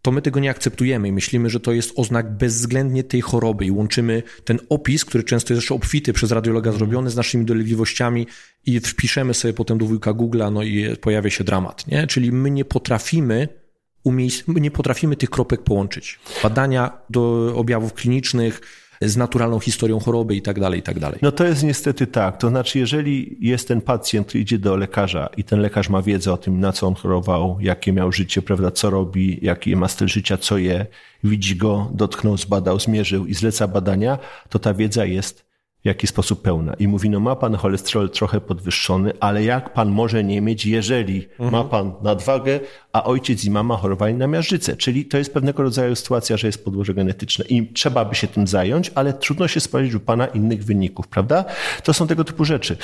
[0.01, 3.71] to my tego nie akceptujemy i myślimy, że to jest oznak bezwzględnie tej choroby i
[3.71, 8.27] łączymy ten opis, który często jest jeszcze obfity przez radiologa zrobiony z naszymi dolegliwościami
[8.65, 12.07] i wpiszemy sobie potem do wujka Google'a, no i pojawia się dramat, nie?
[12.07, 13.47] Czyli my nie potrafimy
[14.05, 16.19] umiejs- my nie potrafimy tych kropek połączyć.
[16.43, 18.61] Badania do objawów klinicznych,
[19.01, 21.19] z naturalną historią choroby i tak dalej, i tak dalej.
[21.21, 22.37] No to jest niestety tak.
[22.37, 26.33] To znaczy, jeżeli jest ten pacjent, który idzie do lekarza i ten lekarz ma wiedzę
[26.33, 30.07] o tym, na co on chorował, jakie miał życie, prawda, co robi, jaki ma styl
[30.07, 30.85] życia, co je,
[31.23, 34.17] widzi go, dotknął, zbadał, zmierzył i zleca badania,
[34.49, 35.46] to ta wiedza jest
[35.83, 36.73] jaki sposób pełna.
[36.73, 41.27] I mówi, no ma pan cholesterol trochę podwyższony, ale jak pan może nie mieć, jeżeli
[41.31, 41.51] mhm.
[41.51, 42.59] ma pan nadwagę,
[42.93, 44.77] a ojciec i mama chorowali na miażdżycę.
[44.77, 48.47] Czyli to jest pewnego rodzaju sytuacja, że jest podłoże genetyczne i trzeba by się tym
[48.47, 51.45] zająć, ale trudno się spodziewać u pana innych wyników, prawda?
[51.83, 52.77] To są tego typu rzeczy.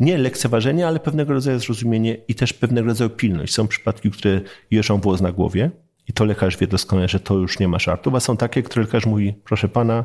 [0.00, 3.54] Nie lekceważenie, ale pewnego rodzaju zrozumienie i też pewnego rodzaju pilność.
[3.54, 5.70] Są przypadki, które jeżą włos na głowie
[6.08, 8.84] i to lekarz wie doskonale, że to już nie ma żartów, a są takie, które
[8.84, 10.04] lekarz mówi, proszę pana,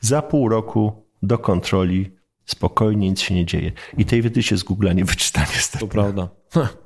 [0.00, 2.14] za pół roku do kontroli
[2.46, 3.72] Spokojnie, nic się nie dzieje.
[3.98, 5.78] I tej wiedzy się z Google'a nie wyczyta niestety.
[5.78, 6.28] To prawda.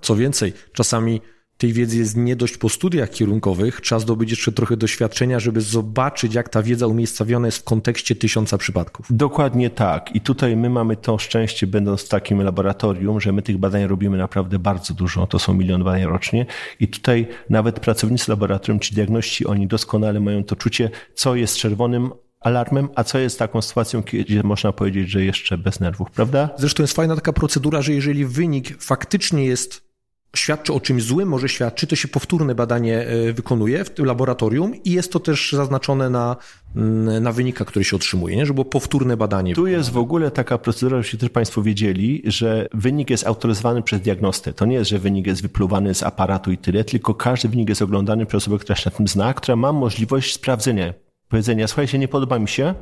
[0.01, 1.21] Co więcej, czasami
[1.59, 6.35] tej wiedzy jest nie dość po studiach kierunkowych, trzeba zdobyć jeszcze trochę doświadczenia, żeby zobaczyć,
[6.35, 9.07] jak ta wiedza umiejscowiona jest w kontekście tysiąca przypadków.
[9.11, 10.15] Dokładnie tak.
[10.15, 14.19] I tutaj my mamy to szczęście, będąc w takim laboratorium, że my tych badań robimy
[14.19, 15.27] naprawdę bardzo dużo.
[15.27, 16.47] To są milion badań rocznie.
[16.81, 22.11] I tutaj nawet pracownicy laboratorium czy diagności, oni doskonale mają to czucie, co jest czerwonym,
[22.49, 26.51] alarmem, a co jest taką sytuacją, gdzie można powiedzieć, że jeszcze bez nerwów, prawda?
[26.59, 29.89] Zresztą jest fajna taka procedura, że jeżeli wynik faktycznie jest
[30.37, 34.75] świadczy o czymś złym, może świadczy, to się powtórne badanie e, wykonuje w tym laboratorium
[34.85, 36.37] i jest to też zaznaczone na,
[36.77, 38.47] mm, na wynikach, które się otrzymuje, nie?
[38.47, 39.55] żeby było powtórne badanie.
[39.55, 44.01] Tu jest w ogóle taka procedura, żebyście też Państwo wiedzieli, że wynik jest autoryzowany przez
[44.01, 44.53] diagnostę.
[44.53, 47.83] To nie jest, że wynik jest wypluwany z aparatu i tyle, tylko każdy wynik jest
[47.83, 52.09] oglądany przez osobę, która się na tym zna, która ma możliwość sprawdzenia powiedzenia, słuchajcie, nie
[52.09, 52.75] podoba mi się,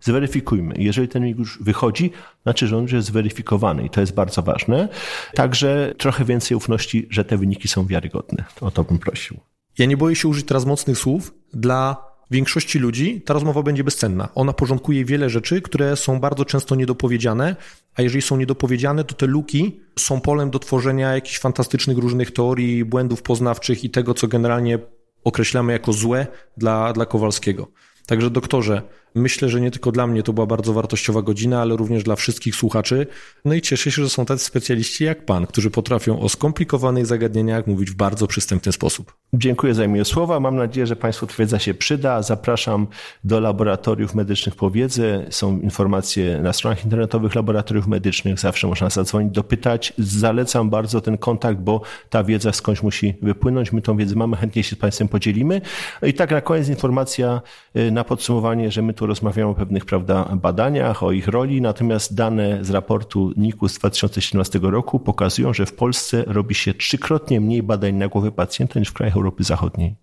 [0.00, 0.74] zweryfikujmy.
[0.78, 2.10] Jeżeli ten wynik już wychodzi,
[2.42, 4.88] znaczy, że on już jest zweryfikowany i to jest bardzo ważne.
[5.34, 8.44] Także trochę więcej ufności, że te wyniki są wiarygodne.
[8.60, 9.36] O to bym prosił.
[9.78, 11.34] Ja nie boję się użyć teraz mocnych słów.
[11.54, 14.28] Dla większości ludzi ta rozmowa będzie bezcenna.
[14.34, 17.56] Ona porządkuje wiele rzeczy, które są bardzo często niedopowiedziane,
[17.94, 22.84] a jeżeli są niedopowiedziane, to te luki są polem do tworzenia jakichś fantastycznych różnych teorii,
[22.84, 24.78] błędów poznawczych i tego, co generalnie
[25.24, 26.26] określamy jako złe
[26.56, 27.68] dla, dla Kowalskiego.
[28.06, 28.82] Także doktorze,
[29.14, 32.56] myślę, że nie tylko dla mnie to była bardzo wartościowa godzina, ale również dla wszystkich
[32.56, 33.06] słuchaczy.
[33.44, 37.66] No i cieszę się, że są tacy specjaliści jak pan, którzy potrafią o skomplikowanych zagadnieniach
[37.66, 39.12] mówić w bardzo przystępny sposób.
[39.34, 40.40] Dziękuję za miłe słowa.
[40.40, 42.22] Mam nadzieję, że Państwu wiedza się przyda.
[42.22, 42.86] Zapraszam
[43.24, 45.26] do laboratoriów medycznych po wiedzę.
[45.30, 48.38] Są informacje na stronach internetowych laboratoriów medycznych.
[48.38, 49.92] Zawsze można zadzwonić, dopytać.
[49.98, 53.72] Zalecam bardzo ten kontakt, bo ta wiedza skądś musi wypłynąć.
[53.72, 55.60] My tą wiedzę mamy, chętnie się z Państwem podzielimy.
[56.02, 57.40] I tak na koniec informacja
[57.76, 62.14] y, na podsumowanie, że my tu rozmawiamy o pewnych prawda, badaniach, o ich roli, natomiast
[62.14, 67.62] dane z raportu NIK-u z 2017 roku pokazują, że w Polsce robi się trzykrotnie mniej
[67.62, 69.96] badań na głowy pacjenta niż w krajach Europy Zachodniej.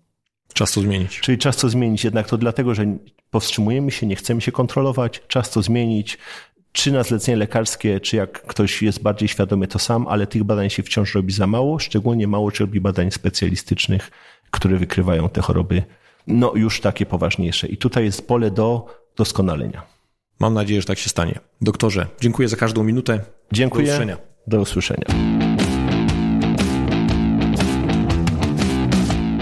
[0.54, 1.20] Czas to zmienić.
[1.20, 2.84] Czyli czas to zmienić, jednak to dlatego, że
[3.30, 6.18] powstrzymujemy się, nie chcemy się kontrolować, czas to zmienić.
[6.72, 10.70] Czy na zlecenie lekarskie, czy jak ktoś jest bardziej świadomy, to sam, ale tych badań
[10.70, 14.10] się wciąż robi za mało, szczególnie mało czy robi badań specjalistycznych,
[14.50, 15.82] które wykrywają te choroby,
[16.26, 17.68] no już takie poważniejsze.
[17.68, 19.82] I tutaj jest pole do doskonalenia.
[20.40, 21.40] Mam nadzieję, że tak się stanie.
[21.60, 23.20] Doktorze, dziękuję za każdą minutę.
[23.52, 23.86] Dziękuję.
[23.86, 24.16] Do usłyszenia.
[24.46, 25.06] Do usłyszenia.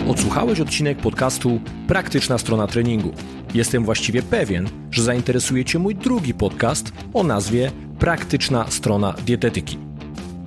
[0.09, 3.13] Odsłuchałeś odcinek podcastu Praktyczna strona treningu.
[3.55, 9.79] Jestem właściwie pewien, że zainteresuje Cię mój drugi podcast o nazwie Praktyczna strona dietetyki.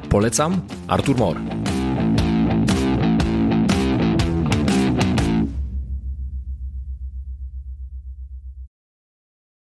[0.09, 1.37] Polecam Artur Mor.